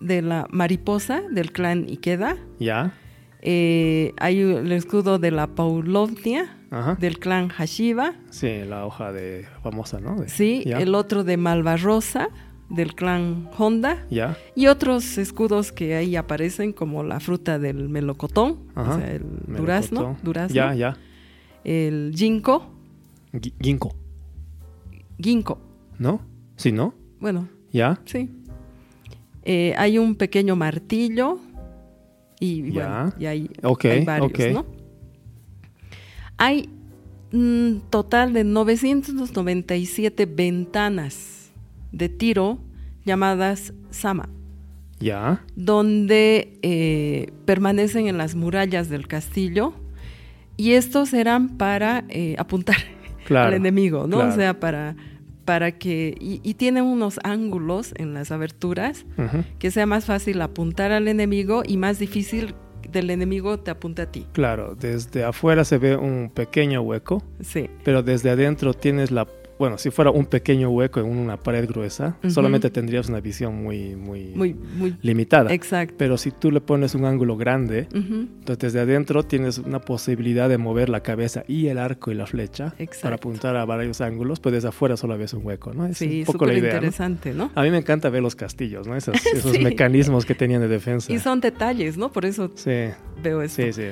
de 0.00 0.22
la 0.22 0.46
mariposa 0.50 1.22
del 1.30 1.52
clan 1.52 1.86
Ikeda, 1.88 2.36
Ya. 2.58 2.92
eh, 3.42 4.12
hay 4.18 4.40
el 4.40 4.72
escudo 4.72 5.18
de 5.18 5.30
la 5.30 5.46
Paulovnia 5.46 6.56
Ajá. 6.70 6.96
del 7.00 7.18
clan 7.18 7.48
Hashiba, 7.50 8.14
Sí, 8.30 8.62
la 8.68 8.84
hoja 8.84 9.12
de 9.12 9.46
famosa, 9.62 10.00
¿no? 10.00 10.16
De- 10.20 10.28
sí, 10.28 10.62
Ya. 10.66 10.78
el 10.78 10.94
otro 10.94 11.24
de 11.24 11.36
Malvarrosa 11.36 12.28
del 12.74 12.94
clan 12.94 13.48
Honda 13.58 14.06
y 14.54 14.66
otros 14.66 15.18
escudos 15.18 15.72
que 15.72 15.94
ahí 15.94 16.16
aparecen 16.16 16.72
como 16.72 17.02
la 17.02 17.20
fruta 17.20 17.58
del 17.58 17.88
melocotón, 17.88 18.58
Ajá. 18.74 18.94
o 18.94 18.98
sea, 18.98 19.12
el 19.14 19.22
durazno, 19.46 20.00
Melocotón. 20.00 20.24
durazno, 20.24 20.94
el 21.64 22.12
ginkgo, 22.14 22.66
Gi- 23.32 23.52
Ginkgo, 23.60 23.94
ginkgo, 25.20 25.58
¿no? 25.98 26.20
Sí, 26.56 26.72
¿no? 26.72 26.94
bueno, 27.20 27.48
Ya. 27.72 28.00
sí. 28.04 28.30
Eh, 29.44 29.74
hay 29.76 29.98
un 29.98 30.14
pequeño 30.14 30.56
martillo 30.56 31.38
y, 32.40 32.70
bueno, 32.70 33.12
y 33.18 33.26
hay, 33.26 33.50
hay 33.62 34.04
varios, 34.04 34.30
ok. 34.30 34.40
¿no? 34.52 34.66
Hay 36.36 36.68
un 37.32 37.82
total 37.90 38.32
de 38.32 38.44
997 38.44 40.26
ventanas 40.26 41.33
de 41.96 42.08
tiro 42.08 42.58
llamadas 43.04 43.72
Sama. 43.90 44.28
Ya. 45.00 45.44
donde 45.54 46.58
eh, 46.62 47.30
permanecen 47.44 48.06
en 48.06 48.16
las 48.16 48.34
murallas 48.36 48.88
del 48.88 49.06
castillo 49.06 49.74
y 50.56 50.72
estos 50.72 51.12
eran 51.12 51.56
para 51.58 52.04
eh, 52.08 52.36
apuntar 52.38 52.76
Claro. 53.26 53.48
al 53.48 53.54
enemigo, 53.54 54.06
¿no? 54.06 54.16
claro. 54.18 54.32
O 54.32 54.36
sea, 54.36 54.60
para, 54.60 54.96
para 55.44 55.72
que... 55.72 56.14
Y, 56.20 56.40
y 56.42 56.54
tienen 56.54 56.84
unos 56.84 57.18
ángulos 57.24 57.92
en 57.96 58.12
las 58.14 58.30
aberturas 58.30 59.04
que 59.58 59.70
sea 59.70 59.86
más 59.86 60.04
fácil 60.04 60.40
apuntar 60.42 60.92
al 60.92 61.08
enemigo 61.08 61.62
y 61.66 61.76
más 61.78 61.98
difícil 61.98 62.54
del 62.90 63.08
enemigo 63.10 63.58
te 63.58 63.70
apunte 63.70 64.02
a 64.02 64.12
ti. 64.12 64.26
Claro, 64.32 64.74
desde 64.78 65.24
afuera 65.24 65.64
se 65.64 65.78
ve 65.78 65.96
un 65.96 66.30
pequeño 66.32 66.82
hueco, 66.82 67.22
Sí, 67.40 67.68
pero 67.82 68.02
desde 68.02 68.30
adentro 68.30 68.72
tienes 68.74 69.10
la... 69.10 69.26
Bueno, 69.58 69.78
si 69.78 69.90
fuera 69.90 70.10
un 70.10 70.26
pequeño 70.26 70.68
hueco 70.70 70.98
en 71.00 71.06
una 71.06 71.36
pared 71.36 71.68
gruesa, 71.68 72.16
solamente 72.28 72.70
tendrías 72.70 73.08
una 73.08 73.20
visión 73.20 73.62
muy, 73.62 73.94
muy, 73.94 74.32
muy, 74.34 74.54
muy... 74.54 74.96
limitada. 75.00 75.52
Exacto. 75.54 75.94
Pero 75.96 76.18
si 76.18 76.32
tú 76.32 76.50
le 76.50 76.60
pones 76.60 76.94
un 76.96 77.04
ángulo 77.04 77.36
grande, 77.36 77.86
entonces 77.92 78.72
desde 78.72 78.80
adentro 78.80 79.22
tienes 79.22 79.58
una 79.58 79.80
posibilidad 79.80 80.48
de 80.48 80.58
mover 80.58 80.88
la 80.88 81.00
cabeza 81.04 81.44
y 81.46 81.68
el 81.68 81.78
arco 81.78 82.10
y 82.10 82.14
la 82.14 82.26
flecha 82.26 82.74
Exacto. 82.78 83.02
para 83.02 83.16
apuntar 83.16 83.56
a 83.56 83.64
varios 83.64 84.00
ángulos, 84.00 84.40
pues 84.40 84.54
desde 84.54 84.68
afuera 84.68 84.96
solo 84.96 85.16
ves 85.16 85.34
un 85.34 85.46
hueco, 85.46 85.72
¿no? 85.72 85.86
Es 85.86 85.98
Sí, 85.98 86.20
un 86.20 86.26
poco 86.26 86.46
la 86.46 86.54
idea, 86.54 86.70
¿no? 86.72 86.76
interesante, 86.78 87.32
¿no? 87.32 87.50
A 87.54 87.62
mí 87.62 87.70
me 87.70 87.78
encanta 87.78 88.08
ver 88.10 88.22
los 88.22 88.34
castillos, 88.34 88.86
¿no? 88.88 88.96
Esos, 88.96 89.24
esos 89.26 89.52
Sí. 89.52 89.60
mecanismos 89.60 90.26
que 90.26 90.34
tenían 90.34 90.62
de 90.62 90.68
defensa. 90.68 91.12
Y 91.12 91.18
son 91.20 91.40
detalles, 91.40 91.96
¿no? 91.96 92.10
Por 92.10 92.24
eso 92.24 92.50
Sí, 92.56 92.70
veo 93.22 93.40
esto. 93.42 93.62
sí, 93.62 93.72
sí. 93.72 93.82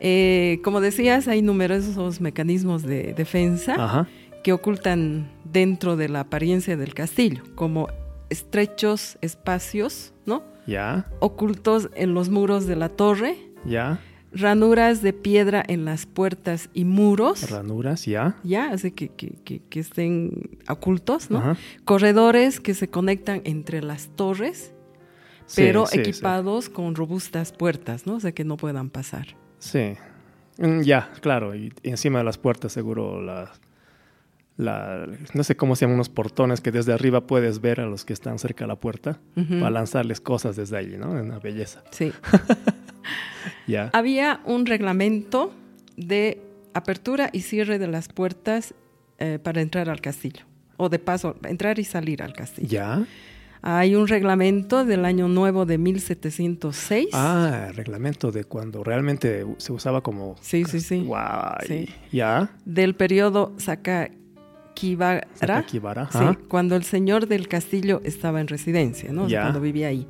Eh, 0.00 0.60
como 0.62 0.80
decías, 0.80 1.26
hay 1.26 1.42
numerosos 1.42 2.20
mecanismos 2.20 2.84
de 2.84 3.14
defensa 3.14 3.74
Ajá. 3.74 4.08
Que 4.48 4.52
ocultan 4.54 5.30
dentro 5.44 5.96
de 5.98 6.08
la 6.08 6.20
apariencia 6.20 6.74
del 6.78 6.94
castillo, 6.94 7.42
como 7.54 7.88
estrechos 8.30 9.18
espacios, 9.20 10.14
¿no? 10.24 10.42
Ya, 10.66 11.04
Ocultos 11.20 11.90
en 11.94 12.14
los 12.14 12.30
muros 12.30 12.66
de 12.66 12.74
la 12.74 12.88
torre, 12.88 13.36
ya. 13.66 14.00
ranuras 14.32 15.02
de 15.02 15.12
piedra 15.12 15.62
en 15.68 15.84
las 15.84 16.06
puertas 16.06 16.70
y 16.72 16.86
muros, 16.86 17.50
Ranuras, 17.50 18.06
ya. 18.06 18.36
ya, 18.42 18.70
hace 18.70 18.92
que, 18.94 19.10
que- 19.10 19.34
que- 19.44 19.60
que 19.68 19.80
estén 19.80 20.58
ocultos, 20.66 21.30
¿no? 21.30 21.40
Ajá. 21.40 21.56
Corredores 21.84 22.58
que 22.58 22.72
se 22.72 22.88
conectan 22.88 23.42
entre 23.44 23.82
las 23.82 24.08
torres, 24.16 24.72
Sí, 25.44 25.60
pero 25.62 25.84
sí, 25.84 25.96
sí. 25.96 26.00
equipados 26.00 26.70
con 26.70 26.94
robustas 26.94 27.52
puertas, 27.52 28.06
¿no? 28.06 28.14
O 28.14 28.20
sea, 28.20 28.32
que 28.32 28.44
no 28.44 28.56
puedan 28.56 28.88
pasar. 28.88 29.26
Sí. 29.58 29.92
Mm, 30.56 30.80
Ya, 30.84 31.10
claro. 31.20 31.54
Y, 31.54 31.70
encima 31.82 32.20
de 32.20 32.24
las 32.24 32.38
puertas 32.38 32.72
seguro 32.72 33.20
la, 33.20 33.52
la... 34.58 35.06
No 35.32 35.44
sé 35.44 35.56
cómo 35.56 35.76
se 35.76 35.84
llaman 35.84 35.94
unos 35.94 36.10
portones 36.10 36.60
que 36.60 36.70
desde 36.70 36.92
arriba 36.92 37.26
puedes 37.26 37.60
ver 37.60 37.80
a 37.80 37.86
los 37.86 38.04
que 38.04 38.12
están 38.12 38.38
cerca 38.38 38.64
de 38.64 38.68
la 38.68 38.76
puerta 38.76 39.20
para 39.34 39.70
lanzarles 39.70 40.20
cosas 40.20 40.56
desde 40.56 40.76
allí, 40.76 40.98
¿no? 40.98 41.12
Una 41.12 41.38
belleza. 41.38 41.82
Sí. 41.90 42.12
Ya. 43.66 43.90
Había 43.92 44.40
un 44.44 44.66
reglamento 44.66 45.52
de 45.96 46.40
apertura 46.74 47.30
y 47.32 47.40
cierre 47.40 47.78
de 47.78 47.86
las 47.86 48.08
puertas 48.08 48.74
eh, 49.18 49.38
para 49.42 49.60
entrar 49.60 49.88
al 49.90 50.00
castillo. 50.00 50.44
O 50.76 50.88
de 50.88 50.98
paso, 50.98 51.36
entrar 51.44 51.78
y 51.78 51.84
salir 51.84 52.22
al 52.22 52.32
castillo. 52.32 52.68
¿Ya? 52.68 53.06
Hay 53.60 53.94
un 53.94 54.06
reglamento 54.06 54.84
del 54.84 55.04
año 55.04 55.28
nuevo 55.28 55.66
de 55.66 55.78
1706. 55.78 57.08
Ah, 57.12 57.66
el 57.68 57.74
reglamento 57.74 58.30
de 58.30 58.44
cuando 58.44 58.84
realmente 58.84 59.44
se 59.58 59.72
usaba 59.72 60.02
como... 60.02 60.36
Sí, 60.40 60.64
sí, 60.64 60.80
sí. 60.80 61.02
Guay. 61.04 61.66
Sí. 61.66 61.88
¿Ya? 62.12 62.50
Del 62.64 62.94
periodo 62.94 63.52
Sakakibara. 64.78 65.26
Sakakibara, 65.34 66.08
Sí, 66.12 66.38
cuando 66.48 66.76
el 66.76 66.84
señor 66.84 67.26
del 67.26 67.48
castillo 67.48 68.00
estaba 68.04 68.40
en 68.40 68.48
residencia, 68.48 69.12
¿no? 69.12 69.28
Ya. 69.28 69.42
cuando 69.42 69.60
vivía 69.60 69.88
ahí. 69.88 70.06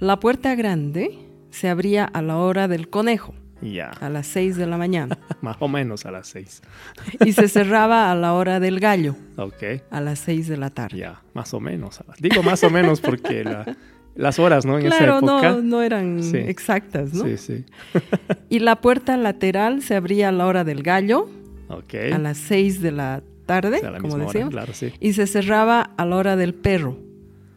La 0.00 0.18
puerta 0.20 0.54
grande 0.54 1.18
se 1.50 1.68
abría 1.68 2.04
a 2.04 2.22
la 2.22 2.36
hora 2.38 2.68
del 2.68 2.88
conejo, 2.88 3.34
Ya. 3.60 3.90
a 4.00 4.08
las 4.08 4.26
6 4.28 4.56
de 4.56 4.66
la 4.66 4.76
mañana, 4.78 5.18
Más 5.42 5.56
o 5.60 5.68
menos 5.68 6.06
a 6.06 6.10
las 6.10 6.26
seis. 6.28 6.62
y 7.24 7.32
se 7.32 7.48
cerraba 7.48 8.10
a 8.10 8.14
la 8.14 8.32
hora 8.34 8.60
del 8.60 8.80
gallo, 8.80 9.16
Ok. 9.36 9.82
a 9.90 10.00
las 10.00 10.20
6 10.20 10.48
de 10.48 10.56
la 10.56 10.70
tarde. 10.70 10.98
Ya. 10.98 11.22
Más 11.34 11.52
o 11.54 11.60
menos. 11.60 12.00
Digo 12.18 12.42
más 12.42 12.62
o 12.64 12.70
menos 12.70 13.00
porque 13.00 13.44
la- 13.44 13.76
las 14.14 14.38
horas, 14.40 14.64
¿no? 14.66 14.78
En 14.78 14.86
Claro, 14.86 15.18
esa 15.18 15.18
época. 15.18 15.50
no, 15.52 15.62
no 15.62 15.82
eran 15.82 16.22
Sí. 16.22 16.36
exactas, 16.38 17.12
¿no? 17.14 17.24
Sí, 17.24 17.36
sí. 17.36 17.64
Y 18.48 18.58
la 18.60 18.76
puerta 18.80 19.16
lateral 19.16 19.82
se 19.82 19.94
abría 19.96 20.28
a 20.30 20.32
la 20.32 20.46
hora 20.46 20.64
del 20.64 20.82
gallo, 20.82 21.28
Ok. 21.68 21.94
a 22.12 22.18
las 22.18 22.36
6 22.38 22.80
de 22.80 22.92
la 22.92 23.20
tarde, 23.20 23.37
A 23.48 23.90
la 23.90 23.98
como 23.98 24.14
hora, 24.14 24.24
decíamos, 24.26 24.52
claro, 24.52 24.72
sí. 24.74 24.92
y 25.00 25.12
se 25.14 25.26
cerraba 25.26 25.80
a 25.96 26.04
la 26.04 26.16
hora 26.16 26.36
del 26.36 26.54
perro, 26.54 26.98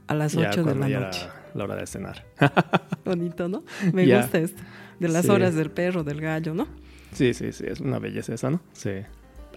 a 0.08 0.16
las 0.16 0.34
Ya 0.34 0.50
8 0.50 0.64
de 0.64 0.76
la 0.76 0.88
noche. 0.88 1.28
la 1.54 1.64
hora 1.66 1.76
de 1.76 1.86
cenar. 1.88 2.26
Bonito, 3.06 3.48
¿no? 3.50 3.64
Me 3.94 4.06
Ya. 4.08 4.22
gusta 4.22 4.40
esto, 4.40 4.62
de 5.00 5.08
las 5.10 5.26
Sí. 5.26 5.32
horas 5.32 5.56
del 5.56 5.70
perro, 5.72 6.04
del 6.04 6.22
gallo, 6.22 6.54
¿no? 6.54 6.68
Sí, 7.12 7.34
sí, 7.34 7.52
sí. 7.52 7.66
Es 7.68 7.82
una 7.82 8.00
belleza 8.00 8.34
esa, 8.34 8.50
¿no? 8.50 8.62
Sí. 8.74 8.92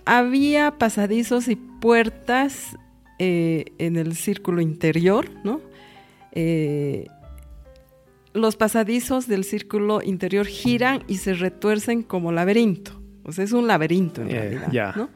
Había 0.07 0.73
pasadizos 0.79 1.47
y 1.49 1.57
puertas 1.57 2.77
eh, 3.21 3.67
en 3.79 3.97
el 3.97 4.17
círculo 4.17 4.61
interior, 4.61 5.27
¿no? 5.45 5.61
Eh, 6.33 7.07
los 8.33 8.57
pasadizos 8.57 9.29
del 9.29 9.45
círculo 9.45 10.03
interior 10.03 10.47
giran 10.47 11.05
y 11.07 11.19
se 11.19 11.35
retuercen 11.35 12.03
como 12.03 12.33
laberinto. 12.33 13.01
O 13.23 13.31
sea, 13.31 13.45
es 13.45 13.53
un 13.53 13.69
laberinto 13.69 14.21
en 14.23 14.31
Eh, 14.31 14.33
realidad. 14.59 14.97
¿no? 14.97 15.09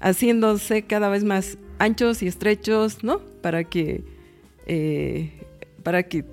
Haciéndose 0.00 0.82
cada 0.82 1.08
vez 1.08 1.24
más 1.24 1.58
anchos 1.78 2.22
y 2.22 2.26
estrechos, 2.26 3.02
¿no? 3.04 3.18
Para 3.42 3.64
que, 3.64 4.04
eh, 4.66 5.32
para 5.82 6.02
que 6.04 6.24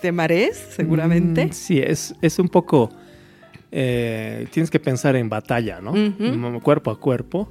te 0.00 0.12
marees, 0.12 0.56
seguramente. 0.70 1.46
Mm, 1.46 1.52
sí, 1.52 1.78
es, 1.78 2.14
es 2.20 2.38
un 2.38 2.48
poco... 2.48 2.90
eh, 3.72 4.46
tienes 4.52 4.70
que 4.70 4.78
pensar 4.80 5.16
en 5.16 5.28
batalla, 5.28 5.80
¿no? 5.80 5.92
Mm, 5.92 6.60
Cuerpo 6.60 6.90
a 6.90 6.98
cuerpo. 7.00 7.48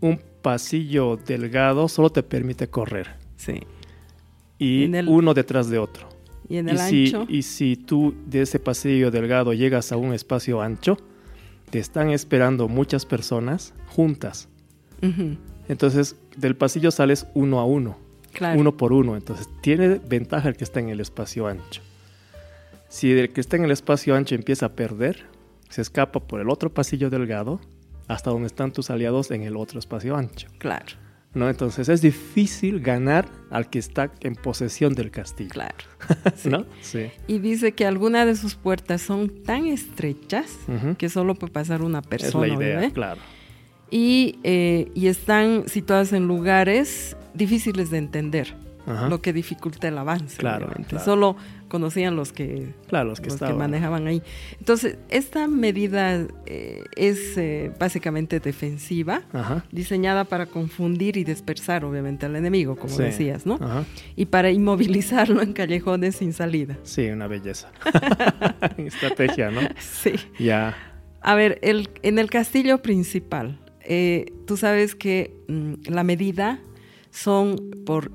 Un 0.00 0.20
pasillo 0.42 1.16
delgado 1.16 1.88
solo 1.88 2.10
te 2.10 2.22
permite 2.22 2.68
correr. 2.68 3.08
Sí. 3.36 3.60
Y 4.58 4.84
el- 4.94 5.08
uno 5.08 5.34
detrás 5.34 5.68
de 5.68 5.78
otro. 5.78 6.08
Y 6.48 6.58
en 6.58 6.68
Y 6.68 6.70
el 6.72 6.78
si, 6.78 7.04
ancho. 7.06 7.26
y 7.28 7.42
si 7.42 7.76
tú 7.76 8.14
de 8.26 8.42
ese 8.42 8.58
pasillo 8.60 9.10
delgado 9.10 9.52
llegas 9.52 9.90
a 9.90 9.96
un 9.96 10.12
espacio 10.14 10.60
ancho, 10.62 10.96
te 11.70 11.78
están 11.80 12.10
esperando 12.10 12.68
muchas 12.68 13.04
personas 13.04 13.74
juntas. 13.88 14.48
Entonces, 15.68 16.16
del 16.36 16.56
pasillo 16.56 16.90
sales 16.90 17.26
uno 17.34 17.60
a 17.60 17.64
uno. 17.64 17.98
Claro. 18.32 18.60
uno 18.60 18.76
por 18.76 18.92
uno. 18.92 19.16
Entonces, 19.16 19.48
tiene 19.62 19.98
ventaja 20.06 20.48
el 20.50 20.56
que 20.56 20.64
está 20.64 20.78
en 20.80 20.90
el 20.90 21.00
espacio 21.00 21.46
ancho. 21.46 21.80
Si 22.88 23.10
el 23.10 23.30
que 23.32 23.40
está 23.40 23.56
en 23.56 23.64
el 23.64 23.70
espacio 23.70 24.14
ancho 24.14 24.34
empieza 24.34 24.66
a 24.66 24.72
perder, 24.72 25.24
se 25.70 25.80
escapa 25.80 26.20
por 26.20 26.40
el 26.40 26.50
otro 26.50 26.72
pasillo 26.72 27.08
delgado 27.10 27.60
hasta 28.08 28.30
donde 28.30 28.46
están 28.46 28.72
tus 28.72 28.90
aliados 28.90 29.30
en 29.30 29.42
el 29.42 29.56
otro 29.56 29.78
espacio 29.78 30.16
ancho. 30.16 30.48
Claro, 30.58 30.84
¿no? 31.34 31.48
Entonces, 31.48 31.88
es 31.88 32.02
difícil 32.02 32.80
ganar 32.80 33.26
al 33.50 33.70
que 33.70 33.78
está 33.78 34.12
en 34.20 34.36
posesión 34.36 34.94
del 34.94 35.10
castillo. 35.10 35.50
claro. 35.50 35.74
¿No? 36.44 36.66
Sí. 36.82 37.10
Y 37.26 37.38
dice 37.38 37.72
que 37.72 37.86
algunas 37.86 38.26
de 38.26 38.36
sus 38.36 38.54
puertas 38.54 39.00
son 39.02 39.42
tan 39.44 39.66
estrechas 39.66 40.46
que 40.98 41.08
solo 41.08 41.34
puede 41.34 41.52
pasar 41.54 41.80
una 41.82 42.00
Es 42.00 42.06
persona. 42.06 42.46
la 42.46 42.54
idea, 42.54 42.80
¿ve? 42.80 42.92
claro. 42.92 43.20
Y, 43.90 44.38
eh, 44.42 44.90
y 44.94 45.06
están 45.06 45.68
situadas 45.68 46.12
en 46.12 46.26
lugares 46.26 47.16
difíciles 47.34 47.90
de 47.90 47.98
entender, 47.98 48.54
Ajá. 48.86 49.08
lo 49.08 49.20
que 49.22 49.32
dificulta 49.32 49.88
el 49.88 49.98
avance. 49.98 50.38
Claro. 50.38 50.70
Solo 51.04 51.36
conocían 51.68 52.14
los 52.16 52.32
que, 52.32 52.72
Claro, 52.88 53.08
los 53.10 53.20
que 53.20 53.26
los 53.26 53.34
que 53.38 53.44
estaban. 53.44 53.58
manejaban 53.58 54.06
ahí. 54.06 54.22
Entonces, 54.58 54.96
esta 55.08 55.46
medida 55.48 56.26
eh, 56.46 56.82
es 56.96 57.36
eh, 57.36 57.72
básicamente 57.78 58.38
defensiva, 58.40 59.22
Ajá. 59.32 59.64
diseñada 59.72 60.24
para 60.24 60.46
confundir 60.46 61.16
y 61.16 61.24
dispersar, 61.24 61.84
obviamente, 61.84 62.26
al 62.26 62.36
enemigo, 62.36 62.76
como 62.76 62.94
Sí. 62.96 63.02
decías, 63.02 63.46
¿no? 63.46 63.54
Ajá. 63.60 63.84
Y 64.16 64.26
para 64.26 64.50
inmovilizarlo 64.50 65.42
en 65.42 65.52
callejones 65.52 66.16
sin 66.16 66.32
salida. 66.32 66.76
Sí, 66.84 67.06
una 67.08 67.26
belleza. 67.26 67.68
Estrategia, 68.78 69.50
¿no? 69.50 69.60
Sí. 69.78 70.12
Ya. 70.38 70.76
A 71.20 71.34
ver, 71.34 71.58
el, 71.62 71.88
en 72.02 72.18
el 72.18 72.30
castillo 72.30 72.78
principal, 72.82 73.58
eh, 73.88 74.32
tú 74.46 74.56
sabes 74.56 74.94
que 74.94 75.34
mm, 75.48 75.74
la 75.88 76.04
medida 76.04 76.60
son 77.10 77.56
por 77.84 78.10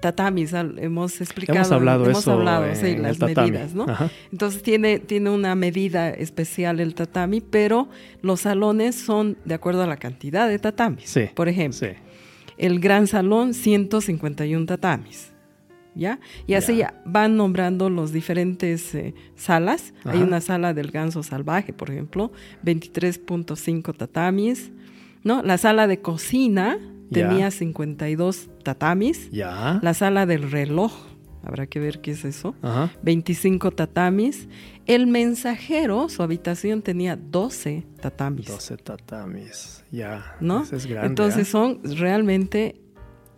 tatamis, 0.00 0.52
hemos 0.54 1.20
explicado. 1.20 1.58
Hemos 1.58 1.72
hablado 1.72 2.04
hemos 2.06 2.18
eso 2.20 2.32
hablado, 2.32 2.66
en 2.66 2.76
sí, 2.76 2.96
las 2.96 3.18
tatami. 3.18 3.50
medidas, 3.50 3.74
¿no? 3.74 3.84
Ajá. 3.84 4.10
Entonces 4.32 4.62
tiene, 4.62 4.98
tiene 4.98 5.28
una 5.30 5.54
medida 5.54 6.08
especial 6.10 6.80
el 6.80 6.94
tatami, 6.94 7.42
pero 7.42 7.88
los 8.22 8.40
salones 8.40 8.94
son 8.94 9.36
de 9.44 9.54
acuerdo 9.54 9.82
a 9.82 9.86
la 9.86 9.98
cantidad 9.98 10.48
de 10.48 10.58
tatamis. 10.58 11.04
Sí. 11.10 11.24
Por 11.34 11.48
ejemplo, 11.50 11.78
Sí. 11.78 11.94
el 12.56 12.80
gran 12.80 13.06
salón, 13.06 13.52
151 13.54 14.64
tatamis. 14.66 15.28
¿Ya? 15.94 16.20
Y 16.46 16.54
así 16.54 16.76
Ya. 16.76 16.94
van 17.04 17.36
nombrando 17.36 17.90
los 17.90 18.12
diferentes 18.12 18.94
eh, 18.94 19.12
salas. 19.34 19.92
Hay 20.04 20.22
una 20.22 20.40
sala 20.40 20.72
del 20.72 20.92
ganso 20.92 21.22
salvaje, 21.24 21.72
por 21.72 21.90
ejemplo, 21.90 22.30
23.5 22.62 23.92
tatamis. 23.94 24.70
¿No? 25.22 25.42
La 25.42 25.58
sala 25.58 25.86
de 25.86 26.00
cocina 26.00 26.78
tenía 27.10 27.50
52 27.50 28.48
tatamis. 28.62 29.30
Ya. 29.30 29.80
La 29.82 29.94
sala 29.94 30.26
del 30.26 30.50
reloj, 30.50 30.92
habrá 31.42 31.66
que 31.66 31.80
ver 31.80 32.00
qué 32.00 32.12
es 32.12 32.24
eso. 32.24 32.54
Ajá. 32.62 32.90
25 33.02 33.70
tatamis. 33.72 34.48
El 34.86 35.06
mensajero, 35.06 36.08
su 36.08 36.22
habitación 36.22 36.82
tenía 36.82 37.16
12 37.16 37.86
tatamis. 38.00 38.46
12 38.46 38.76
tatamis. 38.78 39.84
Ya. 39.90 40.36
¿no? 40.40 40.62
Ese 40.62 40.76
es 40.76 40.86
grande. 40.86 41.08
Entonces 41.08 41.48
¿ah? 41.48 41.52
son 41.52 41.80
realmente 41.84 42.80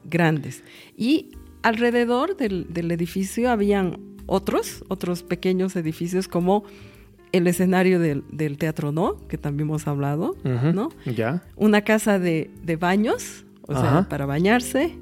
grandes. 0.05 0.63
Y 0.97 1.33
alrededor 1.63 2.37
del, 2.37 2.73
del 2.73 2.91
edificio 2.91 3.51
habían 3.51 3.99
otros, 4.27 4.85
otros 4.89 5.23
pequeños 5.23 5.77
edificios 5.77 6.29
como 6.29 6.65
el 7.33 7.47
escenario 7.47 7.99
del, 7.99 8.25
del 8.31 8.59
teatro, 8.59 8.93
¿no? 8.93 9.17
Que 9.29 9.39
también 9.39 9.69
hemos 9.69 9.87
hablado. 9.87 10.37
¿no? 10.45 10.91
Ya. 11.07 11.43
Una 11.57 11.83
casa 11.83 12.19
de, 12.19 12.51
de 12.63 12.77
baños, 12.77 13.45
o 13.63 13.73
sea, 13.75 14.07
para 14.09 14.27
bañarse, 14.27 14.97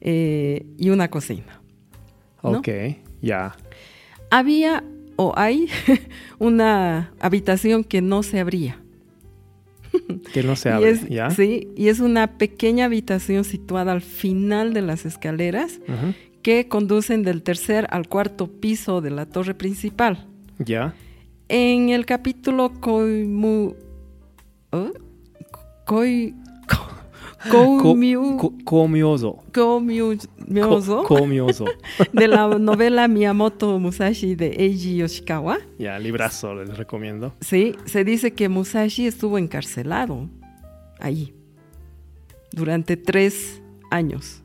eh, 0.00 0.66
y 0.78 0.90
una 0.90 1.08
cocina. 1.10 1.60
¿no? 2.42 2.58
Ok. 2.58 2.68
Ya. 3.22 3.56
Había 4.30 4.84
o 5.16 5.32
hay 5.36 5.68
una 6.38 7.12
habitación 7.20 7.84
que 7.84 8.02
no 8.02 8.22
se 8.22 8.40
abría. 8.40 8.80
Que 10.32 10.42
no 10.42 10.56
se 10.56 10.70
abre. 10.70 10.90
es- 10.90 11.08
ya. 11.08 11.30
Sí, 11.30 11.68
y 11.76 11.88
es 11.88 12.00
una 12.00 12.36
pequeña 12.36 12.86
habitación 12.86 13.44
situada 13.44 13.92
al 13.92 14.02
final 14.02 14.74
de 14.74 14.82
las 14.82 15.06
escaleras 15.06 15.80
que 16.42 16.68
conducen 16.68 17.22
del 17.22 17.42
tercer 17.42 17.86
al 17.90 18.08
cuarto 18.08 18.48
piso 18.48 19.00
de 19.00 19.10
la 19.10 19.26
torre 19.26 19.54
principal. 19.54 20.26
Ya. 20.58 20.94
En 21.56 21.90
el 21.90 22.04
capítulo 22.04 22.72
Koimu... 22.80 23.74
¿eh? 24.72 24.90
Koi... 25.86 26.34
Co- 27.48 27.68
comioso. 31.04 31.66
de 32.12 32.26
la 32.26 32.48
novela 32.58 33.06
Miyamoto 33.06 33.78
Musashi 33.78 34.34
de 34.34 34.48
Eiji 34.48 34.96
Yoshikawa. 34.96 35.58
ya, 35.78 35.96
librazo, 36.00 36.54
les 36.56 36.76
recomiendo. 36.76 37.34
Sí, 37.40 37.76
se 37.84 38.02
dice 38.02 38.32
que 38.32 38.48
Musashi 38.48 39.06
estuvo 39.06 39.38
encarcelado 39.38 40.28
allí 40.98 41.34
durante 42.50 42.96
tres 42.96 43.62
años. 43.92 44.40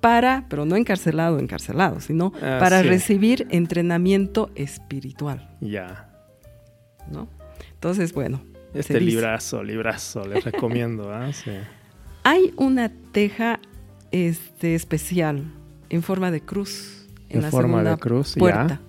Para, 0.00 0.46
pero 0.48 0.64
no 0.64 0.76
encarcelado, 0.76 1.40
encarcelado, 1.40 2.00
sino 2.00 2.32
Ah, 2.40 2.58
para 2.60 2.80
sí. 2.82 2.88
recibir 2.88 3.46
entrenamiento 3.50 4.50
espiritual, 4.54 5.56
Ya. 5.60 6.05
¿No? 7.10 7.28
Entonces, 7.74 8.12
bueno, 8.12 8.40
Este 8.74 9.00
librazo, 9.00 9.62
librazo, 9.62 10.26
les 10.26 10.44
recomiendo. 10.44 11.10
¿ah? 11.12 11.30
Sí. 11.32 11.50
hay 12.24 12.52
una 12.56 12.90
teja 13.12 13.60
este, 14.10 14.74
especial 14.74 15.44
en 15.88 16.02
forma 16.02 16.30
de 16.30 16.40
cruz 16.40 17.06
en, 17.28 17.36
En 17.38 17.42
la 17.42 17.50
forma 17.50 17.68
segunda 17.78 17.90
de 17.92 17.96
cruz, 17.98 18.34
ya. 18.34 18.38
puerta, 18.38 18.80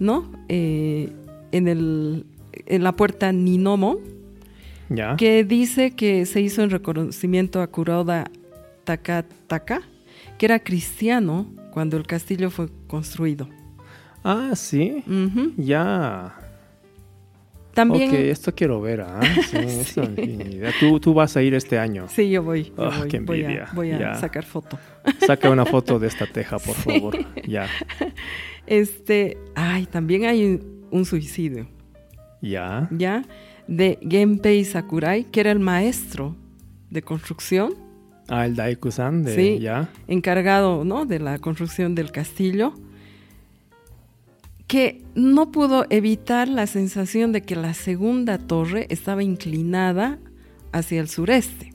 ¿no? 0.00 0.30
Eh, 0.48 1.12
en, 1.52 1.68
el, 1.68 2.26
en 2.66 2.82
la 2.82 2.92
puerta 2.92 3.32
Ninomo, 3.32 3.98
Ya. 4.90 5.16
que 5.16 5.44
dice 5.44 5.92
que 5.94 6.24
se 6.26 6.40
hizo 6.40 6.62
en 6.62 6.70
reconocimiento 6.70 7.60
a 7.62 7.66
Kuroda 7.68 8.30
Takataka, 8.84 9.82
que 10.38 10.46
era 10.46 10.58
cristiano 10.60 11.46
cuando 11.72 11.96
el 11.96 12.06
castillo 12.06 12.50
fue 12.50 12.68
construido. 12.86 13.48
Ah, 14.24 14.52
sí. 14.54 15.04
Ya. 15.56 16.37
También, 17.78 18.10
Ok, 18.10 18.14
esto 18.16 18.54
quiero 18.54 18.80
ver. 18.80 19.02
¿ah? 19.02 19.20
Sí, 19.50 19.56
esto 19.56 20.02
idea. 20.16 20.72
Tú, 20.80 20.98
tú 20.98 21.14
vas 21.14 21.36
a 21.36 21.42
ir 21.42 21.54
este 21.54 21.78
año. 21.78 22.06
sí, 22.08 22.28
yo 22.28 22.42
voy, 22.42 22.64
yo 22.64 22.72
Ah, 22.76 22.96
voy, 23.00 23.08
qué 23.08 23.20
voy 23.20 23.44
a, 23.44 23.68
voy 23.72 23.90
a 23.92 24.14
sacar 24.16 24.44
foto. 24.44 24.78
Saca 25.24 25.48
una 25.50 25.64
foto 25.64 25.98
de 25.98 26.08
esta 26.08 26.26
teja, 26.26 26.58
por 26.66 26.74
favor. 26.74 27.16
Ya. 27.46 27.66
Este, 28.66 29.38
ay, 29.54 29.86
también 29.86 30.24
hay 30.24 30.44
un, 30.44 30.86
un 30.90 31.04
suicidio, 31.04 31.68
Ya. 32.42 32.88
¿ya? 32.90 33.22
De 33.66 33.98
Genpei 34.02 34.64
Sakurai, 34.64 35.24
que 35.24 35.40
era 35.40 35.50
el 35.52 35.58
maestro 35.60 36.34
de 36.90 37.02
construcción, 37.02 37.74
Ah, 38.30 38.44
el 38.44 38.56
Daikusan 38.56 39.22
de. 39.24 39.34
Sí. 39.34 39.58
Ya. 39.58 39.88
encargado, 40.06 40.84
¿no? 40.84 41.06
De 41.06 41.18
la 41.18 41.38
construcción 41.38 41.94
del 41.94 42.10
castillo, 42.12 42.74
que 44.68 45.02
no 45.16 45.50
pudo 45.50 45.86
evitar 45.90 46.46
la 46.48 46.66
sensación 46.68 47.32
de 47.32 47.42
que 47.42 47.56
la 47.56 47.74
segunda 47.74 48.38
torre 48.38 48.86
estaba 48.90 49.22
inclinada 49.24 50.18
hacia 50.72 51.00
el 51.00 51.08
sureste. 51.08 51.72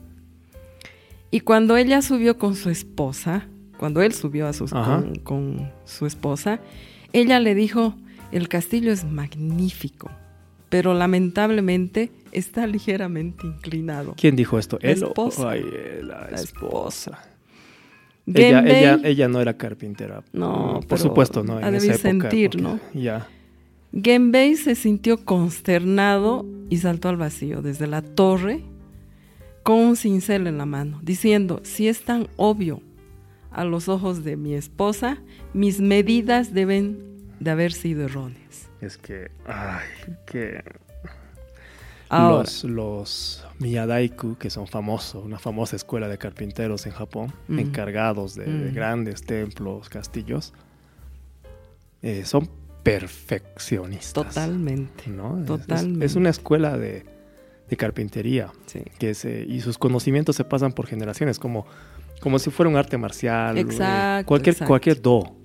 Y 1.30 1.40
cuando 1.40 1.76
ella 1.76 2.00
subió 2.00 2.38
con 2.38 2.54
su 2.54 2.70
esposa, 2.70 3.48
cuando 3.78 4.00
él 4.00 4.12
subió 4.14 4.46
a 4.46 4.52
sus, 4.52 4.70
con, 4.70 5.16
con 5.16 5.72
su 5.84 6.06
esposa, 6.06 6.60
ella 7.12 7.40
le 7.40 7.56
dijo, 7.56 7.96
el 8.30 8.48
castillo 8.48 8.92
es 8.92 9.04
magnífico, 9.04 10.10
pero 10.68 10.94
lamentablemente 10.94 12.12
está 12.30 12.68
ligeramente 12.68 13.46
inclinado. 13.48 14.14
¿Quién 14.16 14.36
dijo 14.36 14.58
esto? 14.60 14.78
La 14.80 14.90
Él 14.92 15.02
o- 15.02 15.08
esposa. 15.08 15.50
Ay, 15.50 15.64
la, 16.02 16.28
La 16.30 16.36
esposa. 16.40 17.18
Ella, 18.26 18.60
ella, 18.66 19.00
ella 19.04 19.28
no 19.28 19.40
era 19.40 19.56
carpintera. 19.56 20.22
No, 20.32 20.74
por 20.80 20.86
pero 20.86 21.00
supuesto, 21.02 21.42
no. 21.44 21.58
En 21.58 21.64
ha 21.64 21.76
esa 21.76 21.94
época, 21.94 22.00
sentir, 22.30 22.50
porque- 22.50 22.62
¿no? 22.62 22.80
Ya. 22.94 23.28
Genbei 23.92 24.56
se 24.56 24.74
sintió 24.74 25.24
consternado 25.24 26.46
y 26.70 26.78
saltó 26.78 27.08
al 27.10 27.16
vacío 27.16 27.62
desde 27.62 27.86
la 27.86 28.02
torre 28.02 28.62
con 29.62 29.76
un 29.78 29.96
cincel 29.96 30.46
en 30.46 30.58
la 30.58 30.66
mano, 30.66 31.00
diciendo, 31.02 31.60
si 31.64 31.86
es 31.88 32.02
tan 32.02 32.26
obvio 32.36 32.80
a 33.50 33.64
los 33.64 33.88
ojos 33.88 34.24
de 34.24 34.36
mi 34.36 34.54
esposa, 34.54 35.18
mis 35.52 35.80
medidas 35.80 36.52
deben 36.52 36.98
de 37.40 37.50
haber 37.50 37.72
sido 37.72 38.04
erróneas. 38.04 38.68
Es 38.80 38.96
que. 38.98 39.30
Ay, 39.46 39.84
que. 40.26 40.62
Ahora, 42.16 42.38
Los, 42.44 42.64
los 42.64 43.44
Miyadaiku, 43.58 44.36
que 44.36 44.50
son 44.50 44.66
famosos, 44.66 45.24
una 45.24 45.38
famosa 45.38 45.76
escuela 45.76 46.08
de 46.08 46.18
carpinteros 46.18 46.86
en 46.86 46.92
Japón, 46.92 47.32
Mm. 47.48 47.58
encargados 47.58 48.34
de, 48.34 48.44
de 48.44 48.70
Mm. 48.70 48.74
grandes 48.74 49.22
templos, 49.22 49.88
castillos, 49.88 50.52
eh, 52.02 52.24
son 52.24 52.48
perfeccionistas. 52.82 54.12
totalmente. 54.34 55.08
¿no? 55.08 55.40
Es- 55.40 55.46
totalmente. 55.46 56.04
Es, 56.06 56.16
una 56.16 56.30
escuela 56.30 56.76
de, 56.76 57.04
de 57.68 57.76
carpintería 57.76 58.52
Sí. 58.66 58.82
que 58.98 59.14
se, 59.14 59.42
y 59.44 59.60
sus 59.60 59.78
conocimientos 59.78 60.36
se 60.36 60.44
pasan 60.44 60.72
por 60.72 60.86
generaciones, 60.86 61.38
como, 61.38 61.66
Como 62.20 62.38
si 62.38 62.50
fuera 62.50 62.70
un 62.70 62.76
arte 62.76 62.96
marcial. 62.96 63.58
eh, 63.58 63.60
Exacto, 63.62 64.26
Cualquier, 64.28 64.54
exacto. 64.54 64.68
cualquier 64.68 65.02
do, 65.02 65.36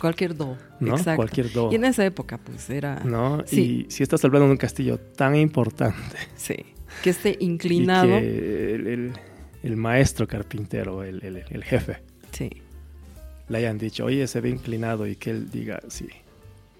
Cualquier 0.00 0.36
do. 0.36 0.56
¿no? 0.80 0.96
Exacto. 0.96 1.16
Cualquier 1.16 1.52
do. 1.52 1.70
Y 1.72 1.76
en 1.76 1.84
esa 1.84 2.04
época, 2.04 2.38
pues 2.38 2.68
era. 2.70 3.00
¿no? 3.04 3.42
Sí. 3.46 3.86
Y 3.88 3.90
si 3.90 4.02
estás 4.02 4.24
hablando 4.24 4.46
de 4.46 4.52
un 4.52 4.58
castillo 4.58 4.98
tan 4.98 5.34
importante 5.36 6.16
Sí. 6.36 6.56
Que 7.02 7.10
esté 7.10 7.36
y 7.40 7.44
inclinado. 7.46 8.06
que 8.08 8.74
el, 8.74 8.86
el- 8.86 9.12
el 9.64 9.76
maestro 9.76 10.28
carpintero, 10.28 11.02
el, 11.02 11.22
el- 11.24 11.42
el 11.50 11.64
jefe, 11.64 11.98
Sí. 12.30 12.48
le 13.48 13.58
hayan 13.58 13.76
dicho, 13.78 14.04
oye, 14.04 14.26
se 14.28 14.40
ve 14.40 14.50
inclinado 14.50 15.06
y 15.06 15.16
que 15.16 15.30
él 15.30 15.50
diga, 15.50 15.80
sí, 15.88 16.06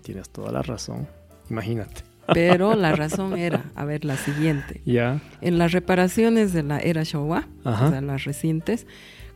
tienes 0.03 0.29
toda 0.31 0.53
la 0.53 0.63
razón, 0.63 1.09
imagínate. 1.51 2.03
Pero 2.33 2.75
la 2.77 2.95
razón 2.95 3.37
era, 3.37 3.65
a 3.75 3.85
ver, 3.85 4.05
la 4.05 4.17
siguiente. 4.17 4.81
Ya, 4.85 5.21
En 5.41 5.59
las 5.59 5.73
reparaciones 5.73 6.53
de 6.53 6.63
la 6.63 6.79
era 6.79 7.03
Showa, 7.03 7.49
Ajá. 7.65 7.87
o 7.87 7.91
sea, 7.91 8.01
las 8.01 8.25
recientes, 8.25 8.87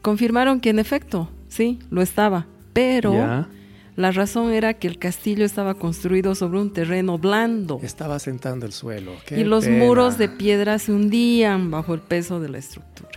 confirmaron 0.03 0.61
que 0.61 0.71
en 0.71 0.79
efecto, 0.79 1.29
sí, 1.49 1.79
lo 1.90 2.01
estaba. 2.03 2.47
Pero 2.75 3.12
ya, 3.14 3.49
la 3.96 4.11
razón 4.11 4.52
era 4.52 4.74
que 4.74 4.88
el 4.88 4.98
castillo 4.98 5.44
estaba 5.44 5.74
construido 5.74 6.35
sobre 6.35 6.59
un 6.61 6.72
terreno 6.72 7.18
blando. 7.18 7.78
estaba 7.83 8.18
sentando 8.18 8.64
el 8.66 8.72
suelo. 8.72 9.12
qué 9.26 9.40
Y 9.40 9.44
los 9.44 9.64
pena. 9.64 9.85
muros 9.85 10.18
de 10.18 10.28
piedra 10.28 10.78
se 10.78 10.92
hundían 10.92 11.70
bajo 11.70 11.94
el 11.94 12.00
peso 12.00 12.40
de 12.40 12.48
la 12.48 12.59
estructura. 12.59 13.11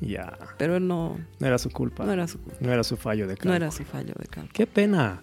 Ya, 0.00 0.32
Pero 0.56 0.76
él 0.76 0.88
no, 0.88 1.18
no 1.38 1.46
era 1.46 1.58
su 1.58 1.70
culpa. 1.70 2.04
no 2.04 2.12
era 2.12 2.26
su 2.26 2.40
culpa, 2.40 2.56
No 2.60 2.72
era 2.72 2.82
su 2.82 2.96
fallo 2.96 3.26
de 3.26 3.34
no 3.34 3.36
cálculo. 3.36 3.54
era 3.54 3.70
su 3.70 3.84
fallo 3.84 4.14
de 4.18 4.26
cálculo. 4.26 4.52
Qué 4.54 4.66
pena. 4.66 5.20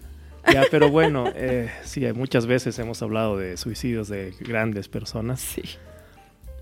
Ya, 0.54 0.64
pero 0.70 0.90
bueno, 0.90 1.26
eh, 1.36 1.70
sí, 1.84 2.06
muchas 2.14 2.46
veces 2.46 2.78
hemos 2.80 3.02
hablado 3.02 3.38
de 3.38 3.58
suicidios 3.58 4.08
de 4.08 4.34
grandes 4.40 4.88
personas 4.88 5.40
Sí, 5.42 5.64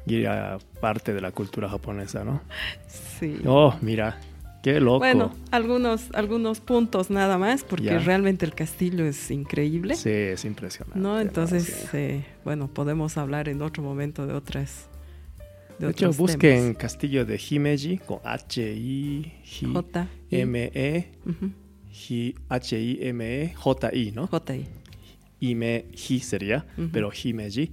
y 0.07 0.21
era 0.21 0.57
parte 0.79 1.13
de 1.13 1.19
la 1.21 1.31
cultura 1.31 1.67
japonesa, 1.69 2.23
¿no? 2.23 2.41
sí. 2.88 3.38
Oh, 3.45 3.75
mira, 3.81 4.17
qué 4.65 4.80
loco. 4.80 4.97
Bueno, 4.99 5.32
algunos, 5.51 6.10
algunos 6.13 6.60
puntos 6.60 7.12
nada 7.12 7.38
más, 7.38 7.63
porque 7.63 7.99
realmente 7.99 8.45
el 8.45 8.56
castillo 8.56 9.06
es 9.06 9.30
increíble. 9.30 9.93
Sí, 9.95 10.10
es 10.10 10.43
impresionante. 10.43 10.99
¿no? 10.99 11.19
Entonces, 11.21 11.65
Sí. 11.65 11.97
eh, 11.97 12.25
bueno, 12.43 12.67
podemos 12.67 13.15
hablar 13.17 13.47
en 13.47 13.62
otro 13.62 13.84
momento 13.84 14.25
de 14.25 14.34
otras. 14.34 14.89
De, 15.78 15.86
De 15.88 15.91
hecho, 15.91 16.12
busquen 16.13 16.39
temas. 16.62 16.78
Castillo 16.78 17.25
de 17.25 17.39
Himeji 17.49 17.97
con 17.99 18.19
H-I-M-E, 18.23 19.32
J. 19.54 20.08
ujú, 21.30 21.51
Hi- 22.10 22.36
H-I-M-E, 22.49 23.54
J-I, 23.56 24.12
¿no? 24.12 24.28
J.I. 24.28 24.65
Ime-Hi 25.41 26.19
sería, 26.21 26.65
Ujú. 26.78 26.89
pero 26.91 27.12
Himeji. 27.12 27.71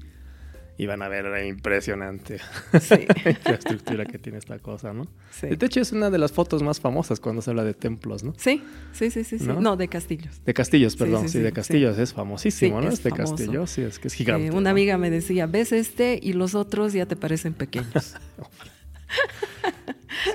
Y 0.78 0.86
van 0.86 1.02
a 1.02 1.08
ver 1.08 1.26
la 1.26 1.44
impresionante 1.44 2.38
Sí, 2.80 3.06
la 3.44 3.50
estructura 3.52 4.04
que 4.06 4.18
tiene 4.18 4.38
esta 4.38 4.58
cosa, 4.58 4.92
¿no? 4.92 5.06
sí. 5.30 5.48
De 5.48 5.66
hecho, 5.66 5.80
es 5.80 5.92
una 5.92 6.10
de 6.10 6.18
las 6.18 6.32
fotos 6.32 6.62
más 6.62 6.80
famosas 6.80 7.20
cuando 7.20 7.42
se 7.42 7.50
habla 7.50 7.62
de 7.62 7.74
templos, 7.74 8.24
¿no? 8.24 8.32
Sí, 8.38 8.64
sí, 8.92 9.10
sí, 9.10 9.22
sí, 9.22 9.38
sí. 9.38 9.46
¿No? 9.46 9.60
¿No? 9.60 9.76
de 9.76 9.86
castillos. 9.88 10.42
De 10.44 10.54
castillos, 10.54 10.96
perdón. 10.96 11.22
sí, 11.24 11.28
Sí, 11.28 11.38
sí, 11.38 11.44
de 11.44 11.52
castillos 11.52 11.98
es 11.98 12.12
famosísimo, 12.14 12.78
Sí, 12.80 12.86
¿no? 12.86 12.88
es 12.88 12.94
Este 12.94 13.10
famoso. 13.10 13.36
castillo, 13.36 13.66
sí, 13.66 13.82
es 13.82 13.98
que 13.98 14.08
es 14.08 14.14
gigante. 14.14 14.46
Eh, 14.46 14.50
una 14.50 14.62
¿no? 14.62 14.70
amiga 14.70 14.96
me 14.98 15.10
decía, 15.10 15.46
ves 15.46 15.72
este 15.72 16.18
y 16.20 16.32
los 16.32 16.54
otros 16.54 16.94
ya 16.94 17.06
te 17.06 17.16
parecen 17.16 17.52
pequeños. 17.52 18.16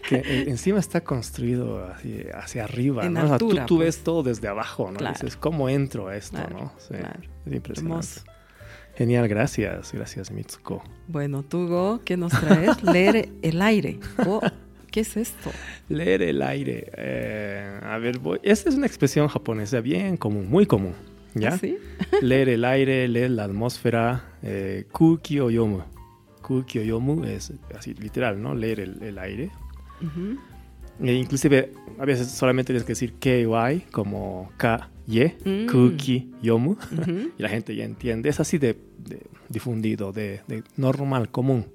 que 0.08 0.15
eh, 0.17 0.45
encima 0.50 0.80
está 0.80 1.02
construido 1.02 1.84
así, 1.86 2.21
hacia 2.34 2.63
arriba, 2.63 3.06
En 3.06 3.13
¿no? 3.13 3.21
O 3.21 3.23
sea, 3.26 3.34
altura, 3.34 3.65
tú, 3.65 3.76
tú 3.76 3.78
pues. 3.78 3.86
ves 3.97 4.04
todo 4.04 4.23
desde 4.23 4.47
abajo, 4.47 4.91
¿no? 4.91 4.97
Claro. 4.97 5.13
Dices, 5.15 5.36
¿cómo 5.36 5.69
entro 5.69 6.08
a 6.10 6.15
esto, 6.15 6.38
Claro, 6.38 6.58
no? 6.58 6.73
Sí, 6.80 6.93
claro. 6.95 7.19
es 7.45 7.54
impresionante. 7.54 8.08
Hermoso. 8.08 8.21
Genial, 8.97 9.27
gracias, 9.27 9.91
gracias, 9.93 10.31
Mitsuko. 10.31 10.83
Bueno, 11.07 11.43
tú, 11.43 11.67
Go, 11.67 12.01
¿qué 12.03 12.17
nos 12.17 12.31
traes? 12.31 12.81
Leer 12.83 13.29
el 13.43 13.62
aire. 13.62 13.99
Oh, 14.25 14.41
¿Qué 14.91 15.01
es 15.01 15.15
esto? 15.17 15.51
Leer 15.88 16.23
el 16.23 16.41
aire. 16.41 16.89
eh, 16.97 17.79
a 17.83 17.97
ver, 17.99 18.17
voy. 18.17 18.39
Esta 18.41 18.69
es 18.69 18.75
una 18.75 18.88
expresión 18.88 19.27
japonesa 19.27 19.81
bien 19.81 20.17
común, 20.17 20.49
muy 20.49 20.65
común, 20.65 20.93
¿ya? 21.36 21.49
¿Ah, 21.49 21.57
¿Sí? 21.60 21.77
leer 22.23 22.49
el 22.49 22.65
aire, 22.65 23.07
leer 23.07 23.29
la 23.31 23.43
atmósfera, 23.43 24.23
eh, 24.41 24.86
kuki 24.91 25.39
o 25.41 25.51
yomu. 25.51 25.81
Kuki 26.41 26.79
o 26.79 26.81
yomu 26.83 27.23
es 27.25 27.53
así 27.77 27.93
literal, 27.93 28.41
¿no? 28.41 28.55
Leer 28.55 28.79
el, 28.79 29.03
el 29.03 29.19
aire. 29.19 29.51
E 31.03 31.13
inclusive 31.13 31.71
a 31.99 32.05
veces 32.05 32.31
solamente 32.31 32.73
tienes 32.73 32.83
que 32.83 32.93
decir 32.93 33.13
KY 33.19 33.86
como 33.91 34.49
K, 34.57 34.89
Y, 35.08 35.22
Mm. 35.46 35.67
Kuki, 35.72 36.32
Yomu. 36.41 36.76
Y 37.38 37.41
la 37.41 37.50
gente 37.50 37.76
ya 37.76 37.86
entiende. 37.86 38.30
Es 38.30 38.39
así 38.39 38.58
de, 38.58 38.78
de 38.98 39.22
difundido, 39.50 40.12
de, 40.12 40.41
de 40.48 40.63
normal, 40.76 41.30
común. 41.30 41.65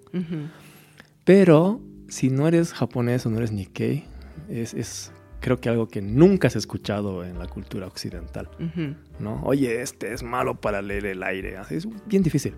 Pero 1.25 1.81
si 2.09 2.29
no 2.31 2.47
eres 2.49 2.73
japonés 2.73 3.25
o 3.27 3.31
no 3.31 3.39
eres 3.39 3.53
Nikkei, 3.53 4.05
es, 4.51 4.75
es 4.75 5.13
creo 5.41 5.59
que 5.61 5.69
algo 5.69 5.89
que 5.89 6.03
nunca 6.03 6.49
has 6.49 6.57
escuchado 6.57 7.25
en 7.25 7.39
la 7.39 7.47
cultura 7.47 7.87
occidental. 7.87 8.49
¿no? 9.19 9.43
Oye, 9.45 9.81
este 9.83 10.13
es 10.13 10.23
malo 10.23 10.61
para 10.61 10.83
leer 10.83 11.07
el 11.07 11.23
aire. 11.23 11.57
Así 11.57 11.77
es 11.77 11.89
bien 12.07 12.23
difícil. 12.23 12.55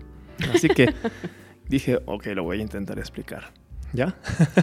Así 0.53 0.67
que 0.67 0.93
dije, 1.69 1.99
ok, 2.05 2.25
lo 2.35 2.43
voy 2.43 2.59
a 2.59 2.61
intentar 2.61 2.99
explicar. 2.99 3.53
¿Ya? 3.95 4.15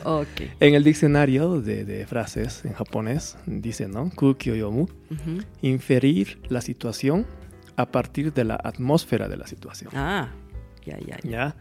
Ok. 0.05 0.43
En 0.61 0.75
el 0.75 0.85
diccionario 0.85 1.61
de, 1.61 1.85
de 1.85 2.07
frases 2.07 2.65
en 2.65 2.73
japonés 2.75 3.37
dice, 3.47 3.89
¿no? 3.89 4.11
Kuki 4.15 4.51
o 4.51 4.55
yomu, 4.55 4.83
Ujú. 4.83 5.43
inferir 5.63 6.39
la 6.49 6.61
situación 6.61 7.27
a 7.77 7.87
partir 7.87 8.33
de 8.33 8.45
la 8.45 8.57
atmósfera 8.63 9.29
de 9.29 9.37
la 9.37 9.47
situación. 9.47 9.91
Ah, 9.95 10.29
ya, 10.85 10.99
ya, 10.99 11.19
ya. 11.23 11.57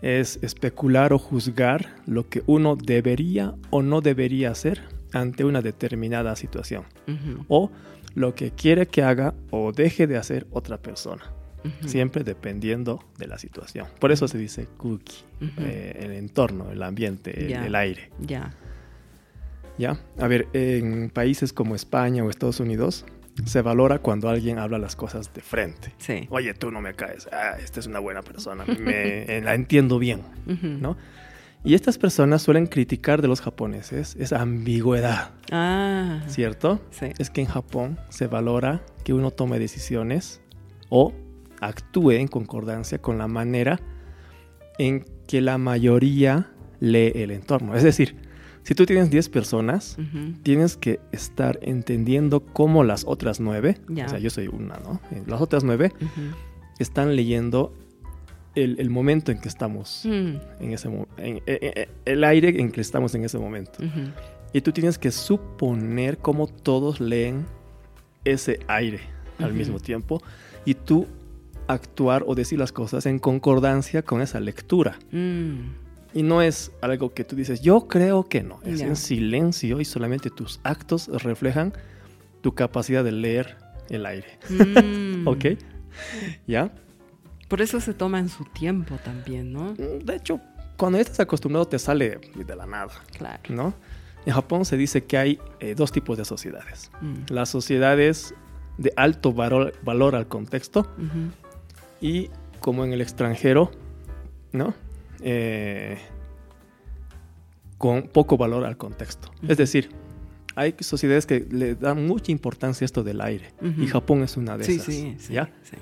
Es 0.00 0.38
especular 0.42 1.12
o 1.12 1.18
juzgar 1.18 1.94
lo 2.06 2.28
que 2.28 2.42
uno 2.46 2.76
debería 2.76 3.54
o 3.70 3.82
no 3.82 4.00
debería 4.00 4.50
hacer 4.50 4.80
ante 5.12 5.44
una 5.44 5.60
determinada 5.60 6.34
situación. 6.36 6.84
O 7.48 7.70
lo 8.14 8.34
que 8.34 8.50
quiere 8.52 8.86
que 8.86 9.02
haga 9.02 9.34
o 9.50 9.72
deje 9.72 10.06
de 10.06 10.16
hacer 10.16 10.46
otra 10.50 10.78
persona. 10.78 11.22
Siempre 11.86 12.24
dependiendo 12.24 13.04
de 13.18 13.26
la 13.26 13.38
situación. 13.38 13.86
Por 14.00 14.12
eso 14.12 14.26
se 14.28 14.38
dice 14.38 14.66
Ujú. 14.82 15.00
eh, 15.58 15.96
el 16.00 16.12
entorno, 16.12 16.70
el 16.70 16.82
ambiente, 16.82 17.52
el, 17.54 17.74
aire. 17.74 18.10
Ya. 18.20 18.54
¿Ya? 19.78 19.98
A 20.18 20.26
ver, 20.28 20.48
en 20.52 21.10
países 21.10 21.52
como 21.52 21.74
España 21.74 22.22
o 22.24 22.30
Estados 22.30 22.60
Unidos 22.60 23.04
se 23.46 23.62
valora 23.62 23.98
cuando 24.00 24.28
alguien 24.28 24.58
habla 24.58 24.78
las 24.78 24.94
cosas 24.96 25.32
de 25.32 25.40
frente. 25.40 25.92
Sí. 25.98 26.26
Oye, 26.30 26.52
tú 26.54 26.70
no 26.70 26.80
me 26.80 26.94
caes. 26.94 27.28
Ah, 27.32 27.56
esta 27.62 27.80
es 27.80 27.86
una 27.86 27.98
buena 27.98 28.22
persona. 28.22 28.64
Me, 28.66 29.22
eh, 29.38 29.40
la 29.42 29.54
entiendo 29.54 29.98
bien. 29.98 30.20
¿no? 30.46 30.96
Y 31.64 31.74
estas 31.74 31.96
personas 31.96 32.42
suelen 32.42 32.66
criticar 32.66 33.22
de 33.22 33.28
los 33.28 33.40
japoneses 33.40 34.16
esa 34.18 34.42
ambigüedad, 34.42 35.30
Ah. 35.50 36.20
¿cierto? 36.26 36.80
Sí. 36.90 37.06
Es 37.18 37.30
que 37.30 37.40
en 37.40 37.46
Japón 37.46 37.98
se 38.10 38.26
valora 38.26 38.82
que 39.04 39.14
uno 39.14 39.30
tome 39.30 39.58
decisiones 39.58 40.40
o 40.90 41.14
actúe 41.62 42.12
en 42.12 42.28
concordancia 42.28 43.00
con 43.00 43.16
la 43.18 43.28
manera 43.28 43.80
en 44.78 45.04
que 45.26 45.40
la 45.40 45.56
mayoría 45.58 46.50
lee 46.80 47.12
el 47.14 47.30
entorno. 47.30 47.74
Es 47.74 47.82
decir, 47.82 48.16
si 48.64 48.74
tú 48.74 48.86
tienes 48.86 49.10
10 49.10 49.28
personas, 49.28 49.96
tienes 50.42 50.76
que 50.76 51.00
estar 51.12 51.58
entendiendo 51.62 52.40
cómo 52.40 52.84
las 52.84 53.04
otras 53.06 53.40
9, 53.40 53.78
Ya. 53.88 54.06
o 54.06 54.08
sea, 54.08 54.18
yo 54.18 54.30
soy 54.30 54.48
una, 54.48 54.78
¿no? 54.78 55.00
Eh, 55.10 55.22
Las 55.26 55.40
otras 55.40 55.64
9 55.64 55.92
Ujú. 55.96 56.20
están 56.78 57.16
leyendo 57.16 57.72
el, 58.54 58.78
el 58.78 58.90
momento 58.90 59.32
en 59.32 59.40
que 59.40 59.48
estamos, 59.48 60.02
Mm. 60.04 60.36
en 60.60 60.72
ese 60.72 60.88
en- 60.88 61.36
eh, 61.38 61.42
eh, 61.46 61.88
el 62.04 62.22
aire 62.24 62.60
en 62.60 62.70
que 62.70 62.80
estamos 62.80 63.14
en 63.14 63.24
ese 63.24 63.38
momento. 63.38 63.78
Y 64.52 64.60
tú 64.60 64.72
tienes 64.72 64.98
que 64.98 65.10
suponer 65.10 66.18
cómo 66.18 66.46
todos 66.46 67.00
leen 67.00 67.46
ese 68.24 68.60
aire 68.68 69.00
al 69.38 69.54
mismo 69.54 69.80
tiempo 69.80 70.22
y 70.64 70.74
tú 70.74 71.06
actuar 71.68 72.24
o 72.26 72.34
decir 72.34 72.58
las 72.58 72.72
cosas 72.72 73.06
en 73.06 73.18
concordancia 73.18 74.02
con 74.02 74.20
esa 74.22 74.40
lectura. 74.40 74.98
Mm. 75.10 75.82
Y 76.14 76.22
no 76.22 76.42
es 76.42 76.72
algo 76.82 77.14
que 77.14 77.24
tú 77.24 77.36
dices, 77.36 77.62
yo 77.62 77.88
creo 77.88 78.28
que 78.28 78.42
no. 78.42 78.60
Es 78.64 78.80
en 78.80 78.96
silencio 78.96 79.80
y 79.80 79.84
solamente 79.84 80.30
tus 80.30 80.60
actos 80.62 81.08
reflejan 81.22 81.72
tu 82.42 82.54
capacidad 82.54 83.02
de 83.02 83.12
leer 83.12 83.56
el 83.88 84.04
aire. 84.04 84.38
Mm. 84.50 85.26
¿Ok? 85.26 85.44
¿Ya? 86.46 86.72
Por 87.48 87.60
eso 87.60 87.80
se 87.80 87.94
toman 87.94 88.28
su 88.28 88.44
tiempo 88.44 88.96
también, 89.04 89.52
¿no? 89.52 89.74
De 89.74 90.16
hecho, 90.16 90.40
cuando 90.76 90.98
ya 90.98 91.02
estás 91.02 91.20
acostumbrado 91.20 91.66
te 91.66 91.78
sale 91.78 92.18
de 92.34 92.56
la 92.56 92.66
nada, 92.66 92.92
Claro. 93.16 93.42
¿no? 93.50 93.74
En 94.24 94.34
Japón 94.34 94.64
se 94.64 94.76
dice 94.76 95.04
que 95.04 95.18
hay 95.18 95.38
eh, 95.60 95.74
dos 95.74 95.92
tipos 95.92 96.16
de 96.16 96.24
sociedades. 96.24 96.90
Mm. 97.00 97.32
Las 97.32 97.48
sociedades 97.48 98.34
de 98.78 98.92
alto 98.96 99.32
valor, 99.32 99.74
valor 99.82 100.14
al 100.14 100.28
contexto. 100.28 100.86
Y 102.02 102.28
como 102.60 102.84
en 102.84 102.92
el 102.92 103.00
extranjero, 103.00 103.70
¿no? 104.52 104.74
Eh, 105.22 105.96
con 107.78 108.02
poco 108.08 108.36
valor 108.36 108.64
al 108.64 108.76
contexto. 108.76 109.30
Es 109.48 109.56
decir, 109.56 109.90
hay 110.54 110.74
sociedades 110.80 111.26
que 111.26 111.46
le 111.50 111.74
dan 111.74 112.06
mucha 112.06 112.30
importancia 112.30 112.84
a 112.84 112.86
esto 112.86 113.02
del 113.02 113.20
aire 113.20 113.52
y 113.78 113.86
Japón 113.86 114.22
es 114.22 114.36
una 114.36 114.58
de 114.58 114.64
Sí, 114.64 114.72
esas. 114.74 114.86
sí, 114.86 115.16
sí. 115.18 115.32
¿ya? 115.32 115.50
sí. 115.62 115.76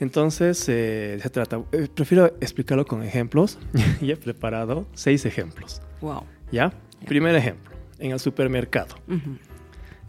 Entonces, 0.00 0.68
eh, 0.68 1.18
se 1.22 1.30
trata, 1.30 1.62
eh, 1.72 1.88
prefiero 1.94 2.26
explicarlo 2.40 2.84
con 2.86 3.02
ejemplos 3.02 3.58
y 4.00 4.10
he 4.10 4.16
preparado 4.16 4.86
seis 4.94 5.24
ejemplos. 5.26 5.80
Wow. 6.00 6.24
¿Ya? 6.50 6.72
Ya. 7.00 7.06
Primer 7.08 7.34
ejemplo. 7.36 7.72
en 7.98 8.10
el 8.12 8.18
supermercado. 8.20 8.96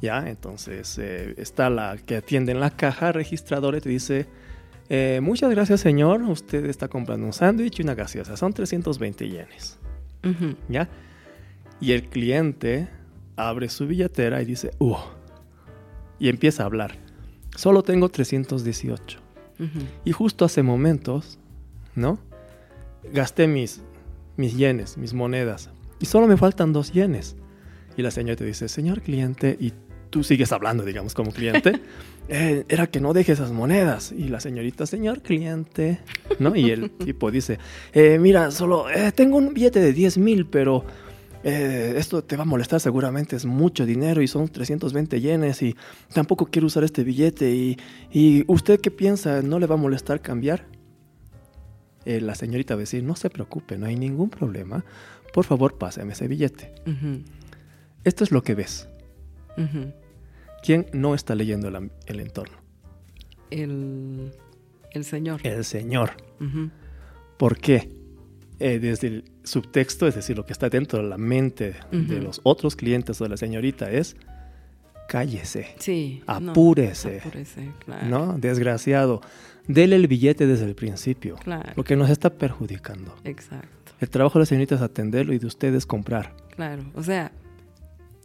¿Ya? 0.01 0.27
Entonces 0.29 0.97
eh, 0.99 1.33
está 1.37 1.69
la 1.69 1.97
que 1.97 2.17
atiende 2.17 2.51
en 2.53 2.59
la 2.59 2.71
caja 2.71 3.11
registradora 3.11 3.77
y 3.77 3.81
te 3.81 3.89
dice, 3.89 4.25
eh, 4.89 5.19
muchas 5.21 5.49
gracias 5.51 5.81
señor, 5.81 6.21
usted 6.23 6.65
está 6.65 6.87
comprando 6.87 7.25
un 7.25 7.33
sándwich 7.33 7.79
y 7.79 7.83
una 7.83 7.95
gaseosa, 7.95 8.37
son 8.37 8.53
320 8.53 9.29
yenes. 9.29 9.79
¿Ya? 10.69 10.89
Y 11.81 11.91
el 11.91 12.07
cliente 12.07 12.87
abre 13.35 13.67
su 13.69 13.87
billetera 13.87 14.41
y 14.41 14.45
dice, 14.45 14.71
uh, 14.79 14.95
y 16.17 16.29
empieza 16.29 16.63
a 16.63 16.65
hablar. 16.67 16.97
Solo 17.55 17.83
tengo 17.83 18.09
318. 18.09 19.19
Ujú. 19.59 19.69
Y 20.05 20.11
justo 20.11 20.45
hace 20.45 20.63
momentos, 20.63 21.39
¿no? 21.95 22.19
Gasté 23.11 23.47
mis, 23.47 23.81
mis 24.37 24.55
yenes, 24.55 24.97
mis 24.97 25.13
monedas. 25.13 25.69
Y 25.99 26.05
solo 26.05 26.27
me 26.27 26.37
faltan 26.37 26.73
dos 26.73 26.91
yenes. 26.93 27.35
Y 27.97 28.01
la 28.01 28.11
señora 28.11 28.37
te 28.37 28.45
dice, 28.45 28.69
señor 28.69 29.01
cliente, 29.01 29.57
y 29.59 29.73
tú 30.13 30.23
sigues 30.23 30.51
hablando, 30.51 30.85
digamos, 30.85 31.15
como 31.15 31.31
cliente. 31.31 31.81
"Eh, 32.29 32.63
era 32.69 32.85
que 32.87 33.01
no 33.01 33.11
deje 33.13 33.31
esas 33.33 33.51
monedas. 33.51 34.11
Y 34.13 34.29
la 34.29 34.39
señorita, 34.39 34.85
señor 34.85 35.21
cliente, 35.23 35.99
¿no? 36.39 36.55
Y 36.55 36.69
el 36.69 36.91
tipo 37.05 37.31
dice, 37.31 37.57
"Eh, 37.93 38.19
mira, 38.21 38.51
solo 38.51 38.89
eh, 38.91 39.11
tengo 39.11 39.37
un 39.37 39.53
billete 39.55 39.81
de 39.81 39.91
10 39.91 40.19
mil, 40.19 40.45
pero 40.45 40.85
eh, 41.43 41.95
esto 41.97 42.23
te 42.23 42.37
va 42.37 42.43
a 42.43 42.45
molestar 42.45 42.79
seguramente, 42.79 43.35
es 43.35 43.45
mucho 43.45 43.85
dinero 43.87 44.21
y 44.21 44.27
son 44.27 44.47
320 44.47 45.19
yenes 45.19 45.61
y 45.63 45.75
tampoco 46.13 46.45
quiero 46.45 46.67
usar 46.67 46.83
este 46.83 47.03
billete. 47.03 47.49
Y, 47.51 47.77
y 48.11 48.43
usted 48.47 48.79
qué 48.79 48.91
piensa? 48.91 49.41
¿No 49.41 49.57
le 49.59 49.65
va 49.65 49.73
a 49.73 49.77
molestar 49.79 50.21
cambiar? 50.21 50.67
La 52.05 52.35
señorita 52.35 52.75
va 52.75 52.79
a 52.79 52.85
decir, 52.87 53.01
no 53.03 53.15
se 53.15 53.29
preocupe, 53.31 53.77
no 53.77 53.85
hay 53.87 53.95
ningún 53.95 54.29
problema. 54.29 54.85
Por 55.33 55.45
favor, 55.45 55.77
pásame 55.77 56.13
ese 56.13 56.27
billete. 56.27 56.71
Esto 58.03 58.23
es 58.23 58.31
lo 58.31 58.43
que 58.43 58.55
ves. 58.55 58.87
Ujú. 59.57 59.91
¿Quién 60.63 60.87
no 60.93 61.13
está 61.13 61.35
leyendo 61.35 61.67
el, 61.67 62.19
entorno? 62.19 62.57
El, 63.51 64.31
el 64.91 65.03
señor. 65.03 65.41
El 65.45 65.63
señor. 65.65 66.11
¿Por 67.37 67.57
qué? 67.57 67.89
Eh, 68.59 68.79
desde 68.79 69.07
el 69.07 69.25
subtexto, 69.43 70.07
es 70.07 70.15
decir, 70.15 70.37
lo 70.37 70.45
que 70.45 70.53
está 70.53 70.69
dentro 70.69 71.01
de 71.01 71.09
la 71.09 71.17
mente 71.17 71.75
de 71.91 72.21
los 72.21 72.39
otros 72.43 72.75
clientes 72.75 73.19
o 73.19 73.25
de 73.25 73.29
la 73.31 73.37
señorita 73.37 73.91
es 73.91 74.15
cállese, 75.09 75.75
Sí. 75.79 76.23
no, 76.39 76.51
Apúrese. 76.51 77.19
apúrese, 77.19 77.71
claro. 77.83 78.07
¿no? 78.07 78.37
Desgraciado. 78.37 79.21
Dele 79.67 79.95
el 79.97 80.07
billete 80.07 80.47
desde 80.47 80.65
el 80.65 80.75
principio, 80.75 81.35
Claro. 81.43 81.73
porque 81.75 81.95
nos 81.95 82.09
está 82.09 82.29
perjudicando. 82.29 83.13
Exacto. 83.25 83.91
El 83.99 84.09
trabajo 84.09 84.39
de 84.39 84.43
la 84.43 84.45
señorita 84.45 84.75
es 84.75 84.81
atenderlo 84.81 85.33
y 85.33 85.39
de 85.39 85.45
ustedes 85.47 85.85
comprar. 85.85 86.33
Claro. 86.55 86.83
O 86.95 87.03
sea, 87.03 87.31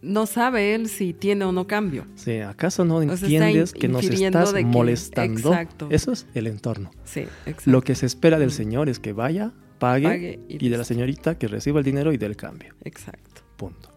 no 0.02 0.26
sabe 0.26 0.74
él 0.74 0.88
si 0.88 1.12
tiene 1.12 1.44
o 1.44 1.52
no 1.52 1.66
cambio. 1.66 2.06
Sí, 2.14 2.38
¿acaso 2.38 2.84
no 2.84 3.00
sea, 3.02 3.12
está 3.14 3.26
entiendes 3.26 3.72
que 3.72 3.88
nos 3.88 4.04
estás 4.04 4.52
de 4.52 4.60
que- 4.60 4.66
molestando? 4.66 5.50
exacto. 5.50 5.88
Eso 5.90 6.12
es 6.12 6.26
el 6.34 6.46
entorno. 6.46 6.90
Sí, 7.04 7.20
exacto. 7.46 7.70
Lo 7.70 7.82
que 7.82 7.94
se 7.94 8.06
espera 8.06 8.38
del 8.38 8.52
señor 8.52 8.88
es 8.88 8.98
que 8.98 9.12
vaya, 9.12 9.52
pague, 9.78 10.08
Pague 10.08 10.40
y 10.48 10.64
y, 10.66 10.68
de 10.68 10.78
la 10.78 10.84
señorita 10.84 11.38
que 11.38 11.48
reciba 11.48 11.78
el 11.78 11.84
dinero 11.84 12.12
y 12.12 12.16
del 12.16 12.36
cambio. 12.36 12.74
Exacto. 12.84 13.42
Punto. 13.56 13.90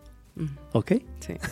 ¿Ok? 0.73 0.93
Sí. 1.19 1.33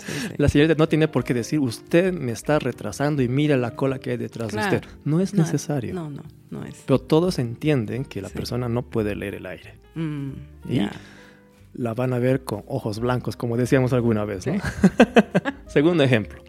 Sí, 0.00 0.12
sí. 0.28 0.34
La 0.38 0.48
señorita 0.48 0.76
no 0.78 0.88
tiene 0.88 1.08
por 1.08 1.24
qué 1.24 1.34
decir, 1.34 1.58
usted 1.60 2.10
me 2.10 2.32
está 2.32 2.58
retrasando 2.58 3.20
y 3.20 3.28
mira 3.28 3.58
la 3.58 3.76
cola 3.76 3.98
que 3.98 4.12
hay 4.12 4.16
detrás 4.16 4.48
Claro. 4.48 4.70
de 4.70 4.76
usted. 4.78 4.90
No 5.04 5.20
es 5.20 5.34
necesario. 5.34 5.92
No, 5.92 6.08
no, 6.08 6.22
no 6.48 6.64
es. 6.64 6.74
Pero 6.86 7.00
todos 7.00 7.38
entienden 7.38 8.06
que 8.06 8.22
la 8.22 8.28
Sí. 8.28 8.34
persona 8.34 8.66
no 8.70 8.80
puede 8.88 9.14
leer 9.14 9.34
el 9.34 9.44
aire. 9.44 9.74
Mm, 9.96 10.30
Y-. 10.70 10.88
La 11.72 11.94
van 11.94 12.12
a 12.12 12.18
ver 12.18 12.44
con 12.44 12.64
ojos 12.66 12.98
blancos, 12.98 13.36
como 13.36 13.56
decíamos 13.56 13.92
alguna 13.92 14.24
vez. 14.24 14.46
¿no? 14.46 14.54
Sí. 14.54 14.60
Segundo 15.66 16.02
ejemplo. 16.02 16.42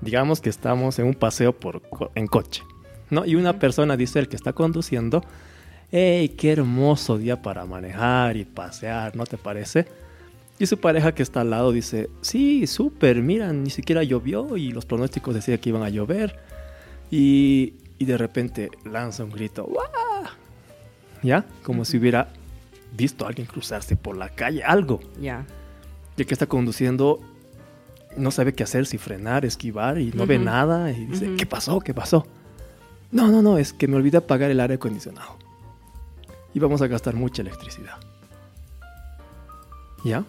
Digamos 0.00 0.40
que 0.40 0.50
estamos 0.50 0.98
en 0.98 1.06
un 1.06 1.14
paseo 1.14 1.52
por, 1.52 1.82
en 2.14 2.26
coche. 2.26 2.62
¿no? 3.10 3.24
Y 3.24 3.36
una 3.36 3.58
persona 3.58 3.96
dice, 3.96 4.18
el 4.18 4.28
que 4.28 4.36
está 4.36 4.52
conduciendo, 4.52 5.22
¡Hey, 5.90 6.34
qué 6.36 6.52
hermoso 6.52 7.16
día 7.16 7.40
para 7.40 7.64
manejar 7.64 8.36
y 8.36 8.44
pasear! 8.44 9.16
¿No 9.16 9.24
te 9.24 9.38
parece? 9.38 9.86
Y 10.58 10.66
su 10.66 10.78
pareja 10.78 11.14
que 11.14 11.22
está 11.22 11.40
al 11.40 11.50
lado 11.50 11.72
dice, 11.72 12.10
sí, 12.20 12.66
súper, 12.66 13.22
mira, 13.22 13.52
ni 13.52 13.70
siquiera 13.70 14.02
llovió 14.02 14.56
y 14.56 14.70
los 14.70 14.84
pronósticos 14.84 15.34
decían 15.34 15.58
que 15.58 15.70
iban 15.70 15.82
a 15.82 15.88
llover. 15.88 16.38
Y, 17.10 17.74
y 17.98 18.04
de 18.04 18.18
repente 18.18 18.70
lanza 18.84 19.24
un 19.24 19.30
grito. 19.30 19.66
¿Ya? 21.22 21.46
Como 21.62 21.84
si 21.84 21.96
hubiera 21.96 22.28
visto 22.98 23.24
a 23.24 23.28
alguien 23.28 23.46
cruzarse 23.46 23.96
por 23.96 24.16
la 24.18 24.28
calle, 24.28 24.62
algo. 24.62 25.00
Ya. 25.20 25.46
Y 26.16 26.20
el 26.22 26.26
que 26.26 26.34
está 26.34 26.46
conduciendo 26.46 27.20
no 28.16 28.30
sabe 28.30 28.52
qué 28.52 28.64
hacer, 28.64 28.84
si 28.84 28.98
frenar, 28.98 29.44
esquivar 29.46 29.98
y 29.98 30.10
no 30.12 30.26
ve 30.26 30.36
Ujú. 30.36 30.44
nada. 30.44 30.90
Y 30.90 31.06
dice, 31.06 31.28
Ujú. 31.28 31.36
¿qué 31.36 31.46
pasó? 31.46 31.80
¿Qué 31.80 31.94
pasó? 31.94 32.26
No, 33.10 33.28
no, 33.28 33.40
no, 33.40 33.56
es 33.56 33.72
que 33.72 33.88
me 33.88 33.96
olvidé 33.96 34.18
apagar 34.18 34.50
el 34.50 34.60
aire 34.60 34.74
acondicionado. 34.74 35.36
Y 36.52 36.58
vamos 36.58 36.82
a 36.82 36.88
gastar 36.88 37.14
mucha 37.14 37.40
electricidad. 37.40 37.94
¿Ya? 40.04 40.24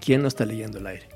¿Quién 0.00 0.22
no 0.22 0.28
está 0.28 0.44
leyendo 0.46 0.78
el 0.78 0.86
aire? 0.86 1.08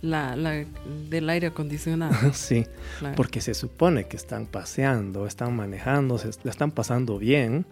La, 0.00 0.36
la 0.36 0.64
del 1.10 1.30
aire 1.30 1.48
acondicionado. 1.48 2.14
sí, 2.34 2.66
claro. 2.98 3.16
porque 3.16 3.40
se 3.40 3.54
supone 3.54 4.06
que 4.06 4.16
están 4.16 4.46
paseando, 4.46 5.26
están 5.26 5.56
manejando, 5.56 6.18
se 6.18 6.30
la 6.44 6.50
están 6.50 6.70
pasando 6.70 7.18
bien. 7.18 7.64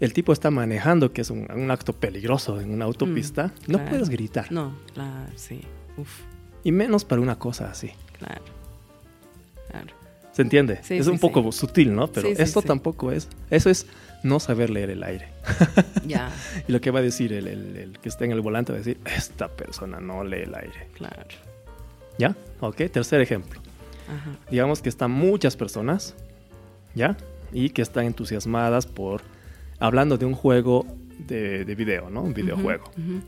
El 0.00 0.12
tipo 0.12 0.32
está 0.32 0.50
manejando, 0.50 1.12
que 1.12 1.20
es 1.22 1.30
un, 1.30 1.46
un 1.52 1.70
acto 1.70 1.92
peligroso 1.92 2.60
en 2.60 2.70
una 2.72 2.84
autopista. 2.84 3.52
no 3.66 3.78
Mm, 3.78 3.80
claro. 3.80 3.90
puedes 3.90 4.08
gritar. 4.10 4.50
No, 4.52 4.74
claro, 4.92 5.30
sí. 5.36 5.60
Uf, 5.96 6.20
Y 6.64 6.72
menos 6.72 7.04
para 7.04 7.20
una 7.22 7.38
cosa 7.38 7.70
así. 7.70 7.90
claro. 8.18 8.42
Claro. 9.70 9.86
¿Se 10.32 10.42
entiende? 10.42 10.80
Sí, 10.82 10.96
es 10.98 11.04
sí, 11.06 11.10
un 11.12 11.18
poco 11.20 11.50
sí. 11.52 11.58
sutil, 11.60 11.94
¿no? 11.94 12.08
Pero 12.08 12.28
esto 12.28 12.60
tampoco 12.62 13.12
es. 13.12 13.28
Eso 13.50 13.70
es 13.70 13.86
no 14.24 14.40
saber 14.40 14.68
leer 14.70 14.90
el 14.90 15.02
aire. 15.04 15.28
Ya, 16.06 16.32
Y 16.68 16.72
lo 16.72 16.80
que 16.80 16.90
va 16.90 16.98
a 16.98 17.02
decir 17.02 17.32
el, 17.32 17.46
el- 17.46 17.76
el 17.76 17.98
que 18.00 18.08
está 18.08 18.24
en 18.24 18.32
el 18.32 18.40
volante 18.40 18.72
va 18.72 18.76
a 18.76 18.82
decir, 18.82 18.98
esta 19.04 19.48
persona 19.48 20.00
no 20.00 20.24
lee 20.24 20.40
el 20.42 20.54
aire. 20.54 20.88
claro. 20.94 21.22
¿Ya? 22.18 22.36
Ok, 22.60 22.76
tercer 22.92 23.20
ejemplo. 23.20 23.60
Ajá. 24.08 24.36
Digamos 24.50 24.80
que 24.82 24.88
están 24.88 25.10
muchas 25.10 25.56
personas, 25.56 26.14
¿ya? 26.94 27.16
Y 27.52 27.70
que 27.70 27.82
están 27.82 28.04
entusiasmadas 28.06 28.86
por 28.86 29.22
hablando 29.86 30.16
de 30.18 30.26
un 30.26 30.34
juego 30.34 30.86
de, 31.28 31.64
de 31.64 31.74
video, 31.74 32.10
¿no? 32.10 32.22
Un 32.22 32.34
videojuego. 32.34 32.84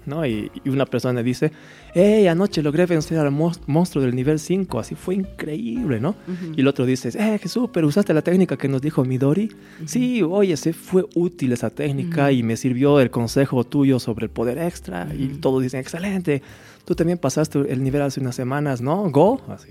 ¿no? 0.07 0.27
Y, 0.27 0.51
y 0.65 0.69
una 0.71 0.85
persona 0.87 1.23
dice, 1.23 1.53
hey, 1.95 2.27
anoche 2.27 2.63
logré 2.63 2.85
vencer 2.85 3.19
al 3.19 3.31
monstruo 3.31 4.05
del 4.05 4.15
nivel 4.15 4.39
5, 4.39 4.79
así 4.81 4.95
fue 4.95 5.15
increíble, 5.15 6.01
¿no? 6.01 6.15
Y 6.57 6.61
el 6.61 6.67
otro 6.69 6.85
dice, 6.85 7.11
eh, 7.19 7.39
qué 7.41 7.49
súper, 7.49 7.85
usaste 7.85 8.13
la 8.13 8.23
técnica 8.23 8.57
que 8.57 8.69
nos 8.69 8.83
dijo 8.83 9.05
Midori. 9.05 9.51
Sí, 9.87 10.23
oye, 10.23 10.57
se 10.57 10.73
fue 10.73 11.07
útil 11.15 11.53
esa 11.53 11.71
técnica 11.71 12.33
y 12.33 12.43
me 12.43 12.57
sirvió 12.57 13.01
el 13.01 13.11
consejo 13.11 13.65
tuyo 13.65 13.99
sobre 14.01 14.25
el 14.27 14.31
poder 14.31 14.59
extra. 14.59 15.09
Y 15.17 15.29
todos 15.41 15.63
dicen, 15.63 15.81
excelente, 15.81 16.43
tú 16.85 16.95
también 16.97 17.19
pasaste 17.19 17.61
el 17.73 17.83
nivel 17.83 18.03
hace 18.03 18.21
unas 18.21 18.35
semanas, 18.35 18.81
¿no? 18.83 19.09
Go, 19.11 19.41
así. 19.49 19.71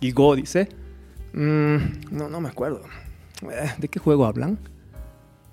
Y 0.00 0.10
Go 0.10 0.34
dice, 0.36 0.68
"Mm, 1.32 1.76
no, 2.10 2.28
no 2.28 2.40
me 2.40 2.48
acuerdo. 2.48 2.82
Eh, 3.42 3.70
¿De 3.78 3.88
qué 3.88 3.98
juego 3.98 4.26
hablan? 4.26 4.58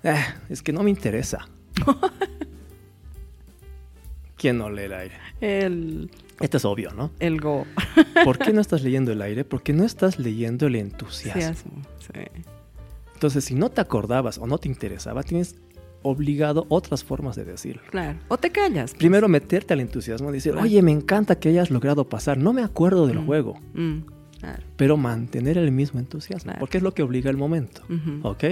"Eh, 0.04 0.14
es 0.48 0.62
que 0.62 0.72
no 0.72 0.82
me 0.84 0.90
interesa. 0.90 1.48
¿Quién 4.36 4.58
no 4.58 4.68
lee 4.70 4.82
el 4.82 4.92
aire? 4.92 5.14
El, 5.40 6.10
Esto 6.40 6.56
es 6.58 6.64
obvio, 6.64 6.90
¿no? 6.92 7.10
el 7.18 7.40
go. 7.40 7.66
¿Por 8.24 8.38
qué 8.38 8.52
no 8.52 8.60
estás 8.60 8.82
leyendo 8.82 9.12
el 9.12 9.22
aire? 9.22 9.44
Porque 9.44 9.72
no 9.72 9.84
estás 9.84 10.18
leyendo 10.18 10.66
el 10.66 10.76
entusiasmo. 10.76 11.40
Entusiasmo, 11.42 11.82
sí. 12.00 12.42
Entonces, 13.14 13.44
si 13.44 13.54
no 13.54 13.70
te 13.70 13.80
acordabas 13.80 14.38
o 14.38 14.46
no 14.46 14.58
te 14.58 14.68
interesaba, 14.68 15.22
tienes 15.22 15.56
obligado 16.02 16.66
otras 16.68 17.02
formas 17.04 17.36
de 17.36 17.44
decirlo. 17.46 17.80
Claro. 17.90 18.18
O 18.28 18.36
te 18.36 18.50
callas. 18.50 18.90
pues. 18.90 18.98
Primero 18.98 19.28
meterte 19.28 19.72
al 19.72 19.80
entusiasmo, 19.80 20.30
decir, 20.30 20.54
oye, 20.54 20.82
me 20.82 20.92
encanta 20.92 21.38
que 21.38 21.48
hayas 21.48 21.70
logrado 21.70 22.06
pasar, 22.08 22.36
no 22.36 22.52
me 22.52 22.62
acuerdo 22.62 23.06
del 23.06 23.20
Mm. 23.20 23.26
juego, 23.26 23.54
Mm, 23.72 23.98
claro. 24.44 24.62
pero 24.76 24.96
mantener 24.96 25.58
el 25.58 25.70
mismo 25.72 26.00
entusiasmo, 26.00 26.44
Claro. 26.44 26.60
porque 26.60 26.76
es 26.78 26.82
lo 26.82 26.92
que 26.94 27.02
obliga 27.02 27.30
el 27.30 27.36
momento, 27.36 27.82
¿ok? 28.22 28.44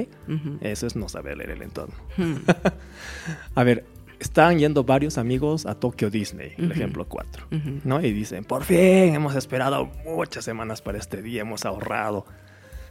Eso 0.60 0.86
es 0.86 0.96
no 0.96 1.08
saber 1.08 1.36
leer 1.36 1.50
el 1.50 1.62
entorno. 1.62 1.94
Mm, 2.16 2.34
A 3.54 3.64
ver, 3.64 3.84
están 4.18 4.58
yendo 4.58 4.84
varios 4.84 5.18
amigos 5.18 5.66
a 5.66 5.74
Tokyo 5.74 6.08
Disney, 6.10 6.52
el 6.56 6.70
ejemplo 6.72 7.06
4, 7.08 7.46
ujú. 7.50 7.80
¿no? 7.84 8.00
Y 8.00 8.12
dicen, 8.12 8.44
por 8.44 8.64
fin, 8.64 9.14
hemos 9.14 9.34
esperado 9.34 9.90
muchas 10.04 10.44
semanas 10.44 10.80
para 10.80 10.98
este 10.98 11.22
día, 11.22 11.40
hemos 11.42 11.64
ahorrado. 11.64 12.24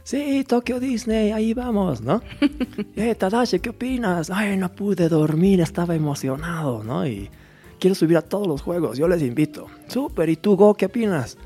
Sí, 0.04 0.44
Tokyo 0.46 0.80
Disney, 0.80 1.30
ahí 1.30 1.54
vamos, 1.54 2.00
¿no? 2.02 2.22
eh, 2.96 3.14
Tadashi, 3.14 3.60
¿qué 3.60 3.70
opinas? 3.70 4.30
Ay, 4.30 4.56
no 4.56 4.70
pude 4.72 5.08
dormir, 5.08 5.60
estaba 5.60 5.94
emocionado, 5.94 6.82
¿no? 6.82 7.06
Y 7.06 7.30
quiero 7.78 7.94
subir 7.94 8.16
a 8.16 8.22
todos 8.22 8.46
los 8.48 8.62
juegos, 8.62 8.98
yo 8.98 9.06
les 9.08 9.22
invito. 9.22 9.68
Súper, 9.86 10.28
¿y 10.28 10.36
tú, 10.36 10.56
Go, 10.56 10.74
qué 10.74 10.86
opinas? 10.86 11.38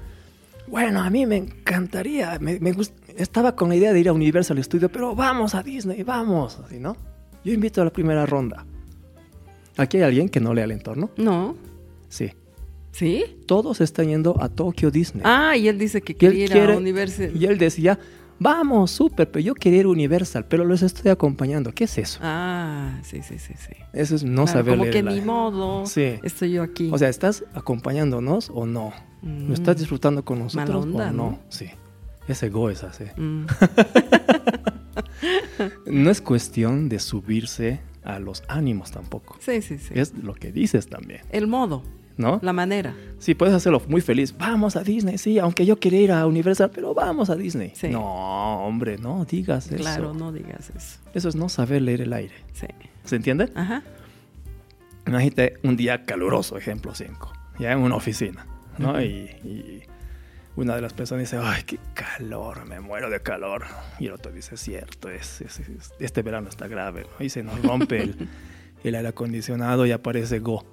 Bueno, 0.68 1.00
a 1.02 1.11
mí 1.11 1.26
me 1.26 1.37
encantaría, 1.37 2.38
me, 2.40 2.59
me 2.61 2.72
gust- 2.74 2.92
estaba 3.16 3.55
con 3.55 3.68
la 3.68 3.76
idea 3.76 3.92
de 3.92 4.00
ir 4.00 4.09
a 4.09 4.12
Universal 4.12 4.62
Studio, 4.64 4.88
pero 4.90 5.14
vamos 5.14 5.55
a 5.55 5.62
Disney, 5.62 6.02
vamos, 6.02 6.59
así, 6.64 6.79
¿no? 6.81 6.96
Yo 7.44 7.52
invito 7.52 7.81
a 7.81 7.85
la 7.85 7.92
primera 7.92 8.26
ronda. 8.26 8.66
Aquí 9.76 9.98
hay 9.98 10.02
alguien 10.05 10.29
que 10.29 10.40
no 10.40 10.52
lea 10.55 10.64
el 10.64 10.72
entorno. 10.72 11.11
No, 11.16 11.55
Sí. 12.09 12.31
¿Sí? 12.92 13.24
Todos 13.46 13.83
están 13.83 14.09
yendo 14.09 14.37
a 14.42 14.48
Tokyo 14.48 14.90
Disney. 14.90 15.22
Ah, 15.26 15.55
y 15.55 15.68
él 15.68 15.79
dice 15.79 16.00
que 16.00 16.14
quería 16.16 16.44
ir 16.44 16.50
quiere- 16.50 16.72
a 16.72 16.76
Universal. 16.79 17.31
Y 17.37 17.44
él 17.44 17.59
decía, 17.59 17.98
vamos, 18.38 18.90
súper, 18.90 19.31
pero 19.31 19.44
yo 19.44 19.55
quería 19.55 19.81
ir 19.81 19.85
a 19.85 19.88
Universal, 19.90 20.46
pero 20.48 20.64
los 20.64 20.81
estoy 20.83 21.11
acompañando. 21.11 21.72
¿Qué 21.72 21.85
es 21.85 21.98
eso? 21.98 22.18
Ah, 22.22 22.98
sí, 23.02 23.20
sí, 23.22 23.38
sí, 23.38 23.52
sí. 23.59 23.74
Eso 23.92 24.14
es 24.16 24.24
no 24.24 24.44
Claro, 24.44 24.59
saber 24.61 24.72
como 24.74 24.85
leer 24.85 24.92
que 24.94 24.98
el 25.00 25.14
ni 25.14 25.20
modo. 25.20 25.85
Sí. 25.85 26.14
Estoy 26.22 26.52
yo 26.52 26.62
aquí. 26.62 26.88
O 26.90 26.96
sea, 26.96 27.11
¿estás 27.11 27.44
acompañándonos 27.52 28.50
o 28.55 28.64
no? 28.64 28.94
Mm. 29.22 29.48
¿Lo 29.48 29.55
estás 29.55 29.79
disfrutando 29.79 30.24
con 30.24 30.38
nosotros 30.38 30.85
onda, 30.85 31.09
o 31.09 31.12
no? 31.12 31.31
¿no? 31.31 31.38
Sí. 31.48 31.70
Ese 32.29 32.48
go 32.48 32.70
es 32.70 32.83
así. 32.85 33.05
Mm. 33.16 33.46
No 35.87 36.11
es 36.11 36.20
cuestión 36.20 36.88
de 36.88 36.98
subirse 36.98 37.81
a 38.05 38.18
los 38.18 38.42
ánimos 38.48 38.90
tampoco. 38.90 39.37
Sí, 39.40 39.62
sí, 39.62 39.79
sí. 39.79 39.94
Es 39.94 40.14
lo 40.14 40.35
que 40.35 40.52
dices 40.52 40.88
también, 40.88 41.22
El 41.31 41.46
modo, 41.46 41.83
¿no? 42.16 42.38
la 42.42 42.52
manera. 42.52 42.94
Sí, 43.18 43.35
puedes 43.35 43.55
hacerlo 43.55 43.83
muy 43.88 44.00
feliz. 44.00 44.37
Vamos 44.37 44.76
a 44.76 44.83
Disney, 44.83 45.18
sí, 45.18 45.38
aunque 45.38 45.64
yo 45.66 45.79
quería 45.79 46.00
ir 46.00 46.12
a 46.12 46.26
Universal, 46.26 46.70
pero 46.72 46.94
vamos 46.94 47.31
a 47.31 47.37
Disney. 47.37 47.72
Sí. 47.74 47.88
No, 47.88 48.66
hombre, 48.66 48.98
no 48.98 49.24
digas 49.24 49.66
eso. 49.66 49.76
Claro, 49.76 50.14
no 50.14 50.33
digas 50.33 50.70
eso. 50.70 51.00
Eso 51.14 51.29
es 51.29 51.37
no 51.37 51.48
saber 51.48 51.83
leer 51.83 52.02
el 52.02 52.12
aire. 52.12 52.35
Sí. 52.52 52.66
¿Se 53.05 53.16
entiende? 53.16 53.50
Ajá. 53.55 53.83
Imagínate 55.07 55.59
un 55.62 55.76
día 55.76 56.05
caluroso, 56.05 56.57
ejemplo 56.59 56.94
5, 56.94 57.33
ya 57.61 57.72
en 57.72 57.79
una 57.79 57.94
oficina, 57.94 58.44
¿no? 58.79 59.01
Y, 59.03 59.07
y 59.45 59.83
una 60.57 60.75
de 60.77 60.81
las 60.83 60.93
personas 60.95 61.23
dice, 61.31 61.39
ay, 61.43 61.62
qué 61.65 61.79
calor, 61.95 62.67
me 62.67 62.81
muero 62.81 63.11
de 63.11 63.21
calor. 63.21 63.65
Y 63.99 64.07
el 64.07 64.12
otro 64.12 64.33
dice, 64.33 64.57
cierto, 64.57 65.09
es, 65.11 65.41
es- 65.43 65.61
es- 65.61 65.93
este 65.99 66.23
verano 66.23 66.49
está 66.49 66.67
grave, 66.69 67.03
¿no? 67.19 67.25
Y 67.25 67.29
se 67.29 67.43
nos 67.43 67.61
rompe 67.62 68.03
el, 68.03 68.29
el 68.85 68.95
aire 68.95 69.09
acondicionado 69.09 69.85
y 69.87 69.93
aparece 69.93 70.39
Go. 70.39 70.65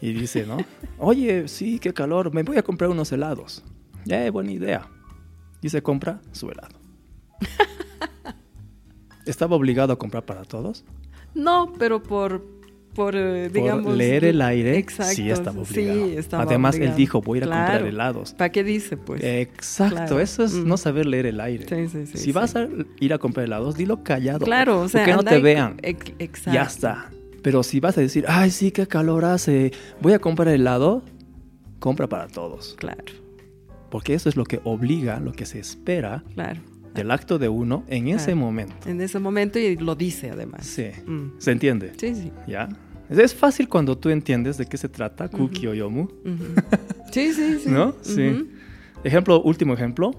Y 0.00 0.12
dice, 0.12 0.44
¿no? 0.46 0.58
Oye, 0.98 1.46
sí, 1.48 1.78
qué 1.78 1.92
calor, 1.94 2.34
me 2.34 2.42
voy 2.42 2.56
a 2.56 2.62
comprar 2.62 2.90
unos 2.90 3.12
helados. 3.12 3.62
Ya, 4.04 4.28
buena 4.32 4.50
idea. 4.50 4.88
Y 5.60 5.68
se 5.68 5.80
compra 5.82 6.20
su 6.32 6.50
helado. 6.50 6.76
¿Estaba 9.26 9.54
obligado 9.56 9.92
a 9.92 9.98
comprar 9.98 10.24
para 10.24 10.42
todos? 10.44 10.84
No, 11.34 11.72
pero 11.78 12.02
por, 12.02 12.44
por 12.94 13.14
eh, 13.16 13.44
Por 13.50 13.52
digamos... 13.52 13.96
leer 13.96 14.24
el 14.24 14.42
aire, 14.42 14.76
Exacto, 14.78 15.14
sí 15.14 15.30
estaba 15.30 15.64
sí, 15.64 15.72
obligado. 15.80 16.04
estaba 16.18 16.42
Además, 16.42 16.74
obligado. 16.74 16.92
él 16.92 16.96
dijo, 16.98 17.20
voy 17.22 17.38
a 17.38 17.42
ir 17.42 17.44
a 17.44 17.56
comprar 17.56 17.86
helados. 17.86 18.34
¿Para 18.34 18.52
qué 18.52 18.62
dice, 18.64 18.96
pues? 18.96 19.22
Exacto, 19.24 19.96
Claro. 19.96 20.20
eso 20.20 20.44
es 20.44 20.52
Mm. 20.54 20.68
no 20.68 20.76
saber 20.76 21.06
leer 21.06 21.26
el 21.26 21.40
aire. 21.40 21.66
Sí, 21.68 21.88
sí, 21.88 22.06
sí, 22.06 22.18
si 22.18 22.32
vas 22.32 22.54
a 22.56 22.68
ir 23.00 23.12
a 23.14 23.18
comprar 23.18 23.46
helados, 23.46 23.76
dilo 23.76 24.02
callado. 24.02 24.44
claro, 24.44 24.80
o 24.80 24.88
sea... 24.88 25.04
que 25.04 25.12
no 25.12 25.22
te 25.22 25.38
vean. 25.38 25.76
Exacto. 25.82 26.52
Ya 26.52 26.62
está. 26.62 27.10
Pero 27.42 27.62
si 27.62 27.80
vas 27.80 27.98
a 27.98 28.00
decir, 28.00 28.24
ay, 28.28 28.50
sí, 28.50 28.70
qué 28.70 28.86
calor 28.86 29.24
hace, 29.24 29.72
voy 30.00 30.12
a 30.12 30.18
comprar 30.18 30.48
helado, 30.48 31.02
compra 31.80 32.06
para 32.08 32.28
todos. 32.28 32.76
Claro, 32.78 33.02
Porque 33.90 34.14
eso 34.14 34.28
es 34.28 34.36
lo 34.36 34.44
que 34.44 34.60
obliga, 34.64 35.18
lo 35.18 35.32
que 35.32 35.44
se 35.44 35.58
espera 35.58 36.22
claro. 36.34 36.60
Del 36.94 37.10
acto 37.10 37.38
de 37.38 37.48
uno 37.48 37.84
en 37.88 38.08
ese 38.08 38.34
momento. 38.34 38.88
En 38.88 39.00
ese 39.00 39.18
momento 39.18 39.58
y 39.58 39.76
lo 39.76 39.94
dice 39.94 40.30
además. 40.30 40.66
Sí. 40.66 40.88
Mm. 41.06 41.38
¿Se 41.38 41.50
entiende? 41.50 41.92
Sí, 41.96 42.14
sí. 42.14 42.32
¿Ya? 42.46 42.68
Es 43.08 43.34
fácil 43.34 43.68
cuando 43.68 43.96
tú 43.98 44.08
entiendes 44.08 44.56
de 44.56 44.66
qué 44.66 44.76
se 44.76 44.88
trata, 44.88 45.28
Kuki 45.28 45.66
o 45.66 45.74
Yomu. 45.74 46.08
Sí, 47.10 47.32
sí, 47.32 47.58
sí. 47.58 47.68
¿No? 47.68 47.94
Sí. 48.00 48.48
Ejemplo, 49.04 49.42
último 49.42 49.74
ejemplo. 49.74 50.12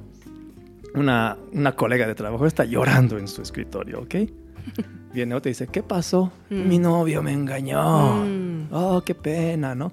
Una, 0.94 1.38
una 1.52 1.72
colega 1.72 2.06
de 2.06 2.14
trabajo 2.14 2.46
está 2.46 2.66
llorando 2.66 3.18
en 3.18 3.28
su 3.28 3.42
escritorio, 3.42 4.02
¿ok? 4.02 4.16
Viene 5.12 5.34
otra 5.34 5.50
y 5.50 5.54
dice, 5.54 5.68
¿qué 5.68 5.82
pasó? 5.82 6.32
Mm. 6.52 6.68
Mi 6.68 6.78
novio 6.78 7.24
me 7.24 7.32
engañó. 7.32 8.24
Mm. 8.26 8.68
Oh, 8.72 9.02
qué 9.04 9.16
pena, 9.16 9.74
¿no? 9.74 9.92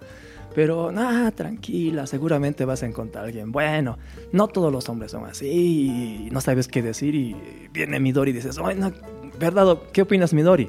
Pero, 0.54 0.90
nada, 0.90 1.30
tranquila, 1.30 2.06
seguramente 2.06 2.64
vas 2.64 2.82
a 2.82 2.86
encontrar 2.86 3.24
a 3.24 3.26
alguien 3.28 3.52
bueno. 3.52 3.98
No 4.32 4.48
todos 4.48 4.72
los 4.72 4.88
hombres 4.88 5.12
son 5.12 5.24
así 5.24 5.46
y 6.26 6.28
no 6.30 6.40
sabes 6.40 6.66
qué 6.68 6.82
decir 6.82 7.14
y 7.14 7.36
viene 7.72 8.00
Midori 8.00 8.30
y 8.32 8.34
dices, 8.34 8.58
"Ay, 8.62 8.76
no, 8.76 8.92
¿verdad? 9.38 9.78
¿Qué 9.92 10.02
opinas, 10.02 10.32
Midori? 10.34 10.68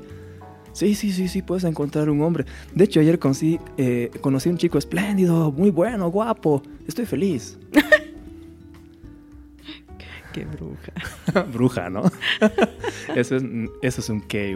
Sí, 0.73 0.95
sí, 0.95 1.11
sí, 1.11 1.27
sí, 1.27 1.41
puedes 1.41 1.65
encontrar 1.65 2.09
un 2.09 2.21
hombre. 2.21 2.45
De 2.73 2.85
hecho, 2.85 2.99
ayer 3.01 3.19
conocí, 3.19 3.59
eh, 3.77 4.09
conocí 4.21 4.49
un 4.49 4.57
chico 4.57 4.77
espléndido, 4.77 5.51
muy 5.51 5.69
bueno, 5.69 6.09
guapo. 6.09 6.61
Estoy 6.87 7.05
feliz. 7.05 7.59
Qué 10.33 10.45
bruja. 10.45 10.91
Bruja, 11.51 11.89
¿no? 11.89 12.03
eso, 13.15 13.35
es, 13.35 13.43
eso 13.81 14.01
es 14.01 14.09
un 14.09 14.21
KY. 14.21 14.55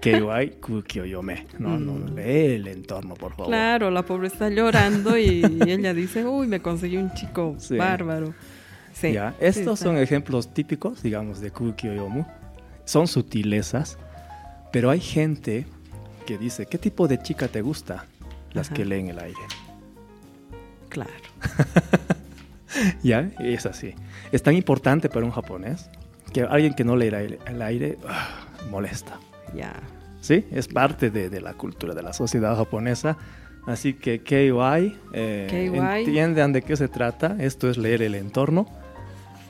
KY 0.00 0.50
Kukioyome. 0.60 1.46
No, 1.58 1.78
no, 1.78 1.92
Mm. 1.92 2.14
lee 2.16 2.54
el 2.56 2.66
entorno, 2.68 3.14
por 3.14 3.32
favor. 3.32 3.46
Claro, 3.46 3.90
la 3.90 4.02
pobre 4.02 4.26
está 4.28 4.48
llorando 4.48 5.16
y, 5.16 5.44
y 5.46 5.62
ella 5.70 5.94
dice, 5.94 6.26
uy, 6.26 6.46
me 6.48 6.60
conseguí 6.60 6.96
un 6.96 7.12
chico 7.14 7.54
Sí. 7.58 7.76
bárbaro. 7.76 8.34
Sí. 8.92 9.12
Ya, 9.12 9.30
sí, 9.38 9.44
Estos 9.46 9.78
está. 9.78 9.90
son 9.90 9.98
ejemplos 9.98 10.52
típicos, 10.52 11.02
digamos, 11.02 11.40
de 11.40 11.50
Kukioyomu. 11.52 12.24
Son 12.84 13.06
sutilezas, 13.06 13.98
pero 14.72 14.90
hay 14.90 15.00
gente 15.00 15.66
que 16.26 16.36
dice, 16.38 16.66
¿qué 16.66 16.78
tipo 16.78 17.06
de 17.06 17.22
chica 17.22 17.46
te 17.48 17.60
gusta? 17.62 18.06
Las 18.52 18.66
Ajá. 18.68 18.74
que 18.76 18.84
leen 18.84 19.08
el 19.08 19.18
aire. 19.20 19.38
Claro. 20.88 21.12
Ya, 23.02 23.30
es 23.38 23.66
así. 23.66 23.94
Es 24.32 24.42
tan 24.42 24.54
importante 24.54 25.08
para 25.08 25.24
un 25.24 25.32
japonés 25.32 25.88
que 26.32 26.42
alguien 26.42 26.74
que 26.74 26.84
no 26.84 26.94
el 26.94 27.14
aire, 27.14 27.38
el 27.46 27.62
aire, 27.62 27.98
ah, 28.06 28.46
molesta. 28.70 29.18
Ya. 29.54 29.74
¿Sí? 30.20 30.44
Es 30.50 30.68
parte 30.68 31.10
de, 31.10 31.30
de 31.30 31.40
la 31.40 31.54
cultura 31.54 31.94
de 31.94 32.02
la 32.02 32.12
sociedad 32.12 32.56
japonesa. 32.56 33.16
Así 33.66 33.92
que 33.92 34.22
KY, 34.22 34.96
eh, 35.12 35.46
KY. 35.50 35.78
entiendan 35.78 36.52
de 36.52 36.62
qué 36.62 36.76
se 36.76 36.88
trata. 36.88 37.36
Esto 37.38 37.68
es 37.68 37.76
leer 37.76 38.02
el 38.02 38.14
entorno, 38.14 38.66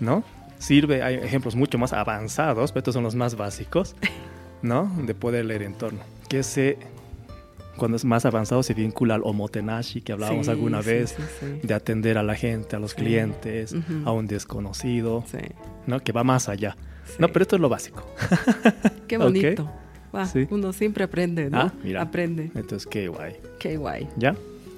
¿no? 0.00 0.24
Sirve, 0.58 1.04
hay 1.04 1.14
ejemplos 1.14 1.54
mucho 1.54 1.78
más 1.78 1.92
avanzados, 1.92 2.72
pero 2.72 2.80
estos 2.80 2.94
son 2.94 3.04
los 3.04 3.14
más 3.14 3.36
básicos, 3.36 3.94
¿no? 4.62 4.92
De 5.06 5.14
poder 5.14 5.44
leer 5.44 5.62
entorno. 5.62 6.00
Que 6.28 6.42
se, 6.42 6.78
cuando 7.78 7.96
es 7.96 8.04
más 8.04 8.26
avanzado, 8.26 8.62
se 8.62 8.74
vincula 8.74 9.14
al 9.14 9.22
omotenashi, 9.24 10.02
que 10.02 10.12
hablábamos 10.12 10.46
Sí, 10.46 10.52
alguna 10.52 10.82
sí, 10.82 10.88
vez, 10.90 11.16
sí, 11.40 11.46
de 11.66 11.74
atender 11.74 12.18
a 12.18 12.22
la 12.22 12.34
gente, 12.34 12.76
a 12.76 12.78
los 12.78 12.92
clientes, 12.94 13.72
Ujú. 13.72 14.02
a 14.04 14.12
un 14.12 14.26
desconocido, 14.26 15.24
¿no? 15.86 16.00
Que 16.00 16.12
va 16.12 16.24
más 16.24 16.48
allá. 16.48 16.76
No, 17.18 17.28
pero 17.28 17.42
esto 17.44 17.56
es 17.56 17.62
lo 17.62 17.68
básico. 17.70 18.06
Qué 19.06 19.16
bonito. 19.18 19.70
Sí. 20.32 20.46
Uno 20.50 20.72
siempre 20.72 21.04
aprende, 21.04 21.48
¿no? 21.50 21.60
Ah, 21.60 21.72
mira. 21.82 22.02
Aprende. 22.02 22.50
Entonces, 22.54 22.86
KY. 22.86 23.10
Qué 23.58 23.76
guay. 23.76 24.08
¿Ya? 24.16 24.34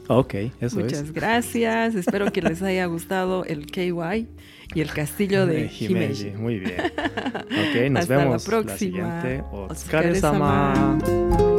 Ok, 0.09 0.35
eso 0.61 0.81
Muchas 0.81 1.03
es. 1.03 1.13
gracias. 1.13 1.95
Espero 1.95 2.33
que 2.33 2.43
les 2.43 2.61
haya 2.63 2.85
gustado 2.87 3.45
el 3.45 3.67
KY 3.67 4.27
y 4.75 4.81
el 4.81 4.91
castillo 4.91 5.47
de 5.47 5.65
Eh, 5.67 5.71
Himeji. 5.79 6.31
Muy 6.33 6.59
bien. 6.59 6.81
Ok, 6.81 7.91
nos 7.91 8.03
Hasta 8.03 8.17
la 8.17 8.25
vemos 8.25 8.45
próxima. 8.45 8.77
siguiente. 8.77 9.43
Otsukare-sama. 9.53 10.73
Otsukare-sama. 10.99 11.50